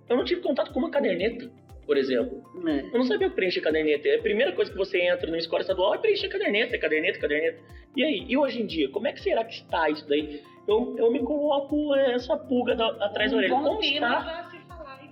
eu 0.09 0.17
não 0.17 0.23
tive 0.23 0.41
contato 0.41 0.73
com 0.73 0.79
uma 0.79 0.89
caderneta, 0.89 1.47
por 1.85 1.95
exemplo. 1.95 2.41
É. 2.67 2.79
Eu 2.79 2.97
não 2.97 3.03
sabia 3.03 3.29
preencher 3.29 3.61
caderneta. 3.61 4.07
É 4.07 4.15
a 4.15 4.21
primeira 4.21 4.53
coisa 4.53 4.71
que 4.71 4.77
você 4.77 4.99
entra 5.01 5.29
na 5.29 5.37
escola 5.37 5.61
estadual 5.61 5.93
é 5.93 5.99
preencher 5.99 6.27
caderneta, 6.27 6.75
caderneta, 6.79 7.19
caderneta. 7.19 7.59
E 7.95 8.03
aí, 8.03 8.25
e 8.27 8.35
hoje 8.35 8.63
em 8.63 8.65
dia, 8.65 8.89
como 8.89 9.07
é 9.07 9.13
que 9.13 9.21
será 9.21 9.43
que 9.43 9.53
está 9.53 9.89
isso 9.91 10.07
daí? 10.09 10.41
Eu, 10.67 10.95
eu 10.97 11.11
me 11.11 11.19
coloco 11.19 11.93
essa 11.95 12.35
pulga 12.35 12.75
da, 12.75 12.87
atrás 13.05 13.31
da 13.31 13.37
orelha. 13.37 13.53
Como 13.53 13.79
está 13.81 14.49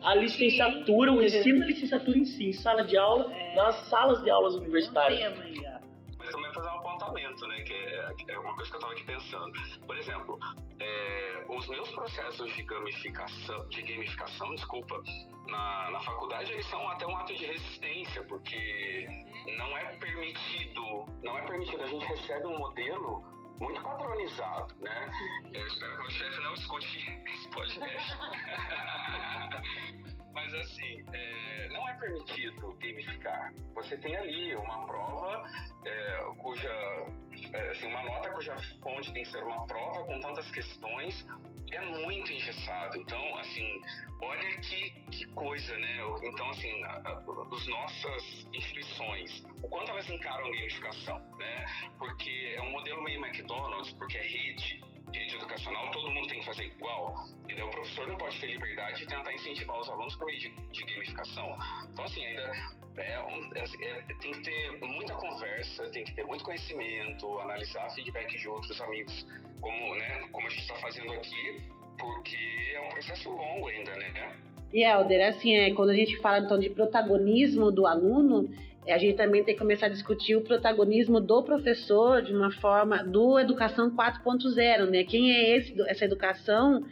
a 0.05 0.13
licenciatura, 0.15 1.11
o 1.11 1.21
ensino 1.21 1.59
da 1.59 1.65
licenciatura 1.65 2.17
em 2.17 2.25
si, 2.25 2.49
em 2.49 2.53
sala 2.53 2.83
de 2.83 2.95
aula, 2.95 3.33
é. 3.33 3.55
nas 3.55 3.75
salas 3.89 4.21
de 4.23 4.29
aulas 4.29 4.55
universitárias. 4.55 5.33
Mas 6.17 6.29
também 6.29 6.53
fazer 6.53 6.67
um 6.69 6.79
apontamento, 6.79 7.47
né? 7.47 7.61
Que 7.61 7.73
é, 7.73 8.13
é 8.29 8.39
uma 8.39 8.55
coisa 8.55 8.69
que 8.69 8.75
eu 8.75 8.79
estava 8.79 8.93
aqui 8.93 9.03
pensando. 9.03 9.51
Por 9.85 9.97
exemplo, 9.97 10.39
é, 10.79 11.45
os 11.49 11.67
meus 11.67 11.89
processos 11.89 12.53
de 12.53 12.63
gamificação, 12.63 13.67
de 13.69 13.81
gamificação, 13.81 14.53
desculpa, 14.53 15.01
na, 15.47 15.91
na 15.91 15.99
faculdade, 16.01 16.51
eles 16.51 16.65
são 16.67 16.87
até 16.89 17.05
um 17.07 17.17
ato 17.17 17.33
de 17.33 17.45
resistência, 17.45 18.23
porque 18.23 19.07
não 19.57 19.77
é 19.77 19.85
permitido, 19.97 21.05
não 21.23 21.37
é 21.37 21.41
permitido, 21.43 21.81
a 21.81 21.87
gente 21.87 22.05
recebe 22.05 22.45
um 22.45 22.57
modelo 22.57 23.34
muito 23.59 23.81
padronizado, 23.81 24.75
né? 24.79 25.11
Eu 25.53 25.67
espero 25.67 25.91
que 25.91 25.97
o 25.97 26.01
meu 26.01 26.11
chefe 26.11 26.39
não 26.41 26.53
escute 26.53 27.21
esse 27.27 27.49
podcast. 27.49 28.17
Mas 30.33 30.53
assim, 30.53 31.05
é, 31.13 31.69
não 31.69 31.87
é 31.87 31.93
permitido 31.93 32.73
gamificar. 32.73 33.53
Você 33.73 33.97
tem 33.97 34.15
ali 34.17 34.55
uma 34.55 34.85
prova 34.85 35.49
é, 35.85 36.19
cuja. 36.37 36.69
É, 37.53 37.69
assim, 37.71 37.87
uma 37.87 38.03
nota 38.03 38.29
cuja 38.31 38.57
fonte 38.81 39.13
tem 39.13 39.23
que 39.23 39.29
ser 39.29 39.43
uma 39.43 39.65
prova 39.65 40.03
com 40.05 40.19
tantas 40.19 40.51
questões 40.51 41.25
é 41.71 41.81
muito 41.81 42.31
engessado. 42.31 42.97
Então, 42.97 43.37
assim, 43.37 43.81
olha 44.21 44.57
que, 44.59 44.91
que 45.11 45.25
coisa, 45.33 45.77
né? 45.77 45.97
Então, 46.23 46.49
assim, 46.49 46.83
as 46.83 47.67
nossas 47.67 48.47
instituições, 48.53 49.43
o 49.61 49.67
quanto 49.67 49.91
elas 49.91 50.09
encaram 50.09 50.45
a 50.45 50.49
gamificação, 50.49 51.19
né? 51.37 51.65
Porque 51.97 52.53
é 52.55 52.61
um 52.61 52.71
modelo 52.71 53.03
meio 53.03 53.21
McDonald's, 53.45 53.93
porque 53.93 54.17
é 54.17 54.21
rede, 54.21 54.83
rede 55.13 55.35
educacional, 55.35 55.91
todo 55.91 56.09
mundo 56.11 56.27
tem 56.27 56.39
que 56.39 56.45
fazer 56.45 56.65
igual. 56.65 57.15
Entendeu? 57.43 57.67
O 57.67 57.71
professor 57.71 58.07
não 58.07 58.17
pode 58.17 58.39
ter 58.39 58.47
liberdade 58.47 58.99
de 58.99 59.07
tentar 59.07 59.33
incentivar 59.33 59.79
os 59.79 59.89
alunos 59.89 60.15
por 60.15 60.25
meio 60.25 60.39
de, 60.39 60.49
de 60.49 60.83
gamificação. 60.83 61.57
Então, 61.91 62.05
assim, 62.05 62.25
ainda 62.25 62.51
é, 62.97 63.13
é, 63.13 63.87
é, 63.87 64.01
tem 64.19 64.31
que 64.31 64.41
ter 64.41 64.71
muita 64.81 65.13
conversa, 65.13 65.89
tem 65.91 66.03
que 66.03 66.13
ter 66.13 66.25
muito 66.25 66.43
conhecimento, 66.43 67.39
analisar 67.39 67.89
feedback 67.91 68.35
de 68.37 68.47
outros 68.47 68.81
amigos, 68.81 69.25
como, 69.61 69.95
né, 69.95 70.27
como 70.31 70.47
a 70.47 70.49
gente 70.49 70.61
está 70.61 70.75
fazendo 70.75 71.11
aqui, 71.13 71.61
porque 71.99 72.71
é 72.73 72.81
um 72.81 72.89
processo 72.89 73.29
longo 73.29 73.67
ainda, 73.67 73.95
né? 73.95 74.35
E 74.73 74.83
Helder, 74.83 75.29
assim, 75.29 75.55
é, 75.55 75.73
quando 75.73 75.91
a 75.91 75.95
gente 75.95 76.17
fala 76.17 76.39
então 76.39 76.59
de 76.59 76.69
protagonismo 76.69 77.71
do 77.71 77.85
aluno, 77.85 78.49
a 78.91 78.97
gente 78.97 79.15
também 79.15 79.43
tem 79.43 79.55
que 79.55 79.59
começar 79.59 79.87
a 79.87 79.89
discutir 79.89 80.35
o 80.35 80.41
protagonismo 80.41 81.19
do 81.19 81.41
professor 81.43 82.21
de 82.21 82.33
uma 82.33 82.51
forma 82.51 83.03
do 83.03 83.39
educação 83.39 83.89
4.0, 83.89 84.89
né? 84.89 85.03
Quem 85.03 85.31
é 85.31 85.57
esse, 85.57 85.73
essa 85.89 86.05
educação 86.05 86.83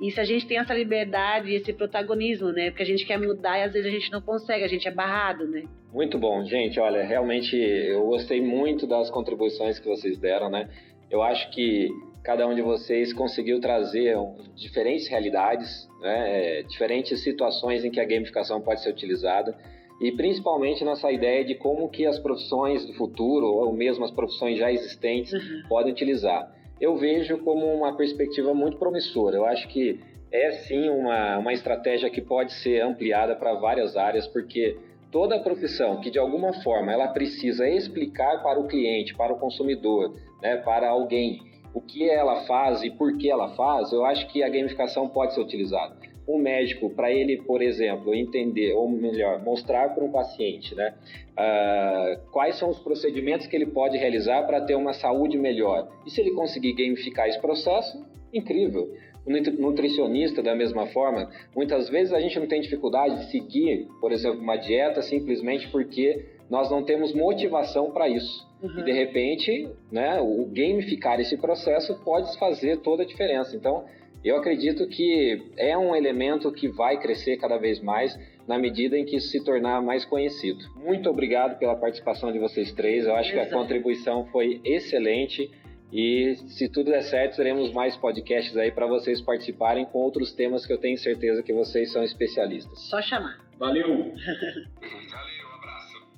e 0.00 0.10
se 0.10 0.20
a 0.20 0.24
gente 0.24 0.46
tem 0.46 0.58
essa 0.58 0.74
liberdade, 0.74 1.54
esse 1.54 1.72
protagonismo, 1.72 2.50
né? 2.50 2.70
Porque 2.70 2.82
a 2.82 2.86
gente 2.86 3.06
quer 3.06 3.18
mudar 3.18 3.58
e 3.58 3.62
às 3.62 3.72
vezes 3.72 3.88
a 3.88 3.90
gente 3.90 4.10
não 4.10 4.20
consegue, 4.20 4.64
a 4.64 4.68
gente 4.68 4.86
é 4.86 4.90
barrado, 4.90 5.46
né? 5.46 5.64
Muito 5.92 6.18
bom, 6.18 6.44
gente. 6.44 6.78
Olha, 6.78 7.04
realmente 7.04 7.56
eu 7.56 8.04
gostei 8.06 8.40
muito 8.40 8.86
das 8.86 9.10
contribuições 9.10 9.78
que 9.78 9.88
vocês 9.88 10.18
deram, 10.18 10.48
né? 10.48 10.68
Eu 11.10 11.22
acho 11.22 11.50
que 11.50 11.88
cada 12.22 12.46
um 12.46 12.54
de 12.54 12.62
vocês 12.62 13.12
conseguiu 13.12 13.60
trazer 13.60 14.16
diferentes 14.54 15.08
realidades, 15.08 15.88
né? 16.00 16.60
É, 16.60 16.62
diferentes 16.62 17.20
situações 17.22 17.84
em 17.84 17.90
que 17.90 18.00
a 18.00 18.04
gamificação 18.04 18.60
pode 18.60 18.82
ser 18.82 18.90
utilizada 18.90 19.56
e 20.02 20.12
principalmente 20.12 20.84
nessa 20.84 21.10
ideia 21.10 21.44
de 21.44 21.54
como 21.54 21.88
que 21.88 22.04
as 22.04 22.18
profissões 22.18 22.84
do 22.84 22.92
futuro 22.94 23.46
ou 23.46 23.72
mesmo 23.72 24.04
as 24.04 24.10
profissões 24.10 24.58
já 24.58 24.70
existentes 24.70 25.32
uhum. 25.32 25.62
podem 25.68 25.92
utilizar 25.92 26.52
eu 26.82 26.96
vejo 26.96 27.38
como 27.38 27.64
uma 27.64 27.96
perspectiva 27.96 28.52
muito 28.52 28.76
promissora. 28.76 29.36
Eu 29.36 29.46
acho 29.46 29.68
que 29.68 30.00
é 30.32 30.50
sim 30.50 30.88
uma, 30.88 31.38
uma 31.38 31.52
estratégia 31.52 32.10
que 32.10 32.20
pode 32.20 32.52
ser 32.54 32.80
ampliada 32.80 33.36
para 33.36 33.54
várias 33.54 33.96
áreas, 33.96 34.26
porque 34.26 34.76
toda 35.12 35.38
profissão 35.38 36.00
que 36.00 36.10
de 36.10 36.18
alguma 36.18 36.52
forma 36.54 36.92
ela 36.92 37.06
precisa 37.06 37.68
explicar 37.68 38.42
para 38.42 38.58
o 38.58 38.66
cliente, 38.66 39.14
para 39.14 39.32
o 39.32 39.38
consumidor, 39.38 40.12
né, 40.42 40.56
para 40.56 40.88
alguém 40.88 41.40
o 41.72 41.80
que 41.80 42.10
ela 42.10 42.44
faz 42.46 42.82
e 42.82 42.90
por 42.90 43.16
que 43.16 43.30
ela 43.30 43.50
faz, 43.50 43.92
eu 43.92 44.04
acho 44.04 44.26
que 44.26 44.42
a 44.42 44.48
gamificação 44.48 45.08
pode 45.08 45.34
ser 45.34 45.40
utilizada 45.40 45.94
um 46.28 46.38
médico, 46.38 46.90
para 46.90 47.10
ele, 47.10 47.38
por 47.42 47.60
exemplo, 47.62 48.14
entender, 48.14 48.72
ou 48.74 48.88
melhor, 48.88 49.42
mostrar 49.42 49.94
para 49.94 50.04
um 50.04 50.10
paciente, 50.10 50.74
né, 50.74 50.94
uh, 51.32 52.30
quais 52.30 52.58
são 52.58 52.70
os 52.70 52.78
procedimentos 52.78 53.46
que 53.46 53.56
ele 53.56 53.66
pode 53.66 53.98
realizar 53.98 54.44
para 54.46 54.60
ter 54.60 54.74
uma 54.74 54.92
saúde 54.92 55.36
melhor. 55.36 55.88
E 56.06 56.10
se 56.10 56.20
ele 56.20 56.32
conseguir 56.32 56.72
gamificar 56.74 57.28
esse 57.28 57.40
processo, 57.40 58.04
incrível. 58.32 58.94
O 59.24 59.30
nutricionista, 59.30 60.42
da 60.42 60.54
mesma 60.54 60.86
forma, 60.88 61.30
muitas 61.54 61.88
vezes 61.88 62.12
a 62.12 62.20
gente 62.20 62.38
não 62.40 62.46
tem 62.48 62.60
dificuldade 62.60 63.20
de 63.20 63.30
seguir, 63.30 63.86
por 64.00 64.10
exemplo, 64.10 64.40
uma 64.40 64.56
dieta 64.56 65.00
simplesmente 65.00 65.68
porque 65.68 66.26
nós 66.50 66.68
não 66.70 66.82
temos 66.82 67.14
motivação 67.14 67.92
para 67.92 68.08
isso. 68.08 68.46
Uhum. 68.60 68.80
E 68.80 68.82
de 68.82 68.92
repente, 68.92 69.68
né, 69.90 70.20
o 70.20 70.44
gamificar 70.46 71.20
esse 71.20 71.36
processo 71.36 71.94
pode 72.04 72.36
fazer 72.36 72.78
toda 72.78 73.04
a 73.04 73.06
diferença. 73.06 73.56
Então, 73.56 73.84
eu 74.24 74.36
acredito 74.36 74.86
que 74.86 75.50
é 75.56 75.76
um 75.76 75.94
elemento 75.94 76.52
que 76.52 76.68
vai 76.68 77.00
crescer 77.00 77.36
cada 77.36 77.58
vez 77.58 77.80
mais 77.80 78.18
na 78.46 78.58
medida 78.58 78.96
em 78.98 79.04
que 79.04 79.16
isso 79.16 79.28
se 79.28 79.44
tornar 79.44 79.82
mais 79.82 80.04
conhecido. 80.04 80.64
Muito 80.76 81.08
obrigado 81.08 81.58
pela 81.58 81.76
participação 81.76 82.32
de 82.32 82.38
vocês 82.38 82.72
três. 82.72 83.06
Eu 83.06 83.14
acho 83.16 83.32
que 83.32 83.38
a 83.38 83.50
contribuição 83.50 84.26
foi 84.26 84.60
excelente. 84.64 85.50
E 85.92 86.34
se 86.48 86.68
tudo 86.68 86.90
der 86.90 87.02
certo, 87.02 87.36
teremos 87.36 87.72
mais 87.72 87.96
podcasts 87.96 88.56
aí 88.56 88.70
para 88.70 88.86
vocês 88.86 89.20
participarem 89.20 89.84
com 89.84 89.98
outros 89.98 90.32
temas 90.32 90.64
que 90.64 90.72
eu 90.72 90.78
tenho 90.78 90.96
certeza 90.96 91.42
que 91.42 91.52
vocês 91.52 91.92
são 91.92 92.02
especialistas. 92.02 92.78
Só 92.88 93.02
chamar. 93.02 93.38
Valeu! 93.58 93.86
Valeu, 93.88 95.46
um 95.50 95.58
abraço. 95.58 96.08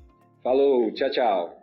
Falou, 0.43 0.93
tchau, 0.93 1.11
tchau. 1.11 1.61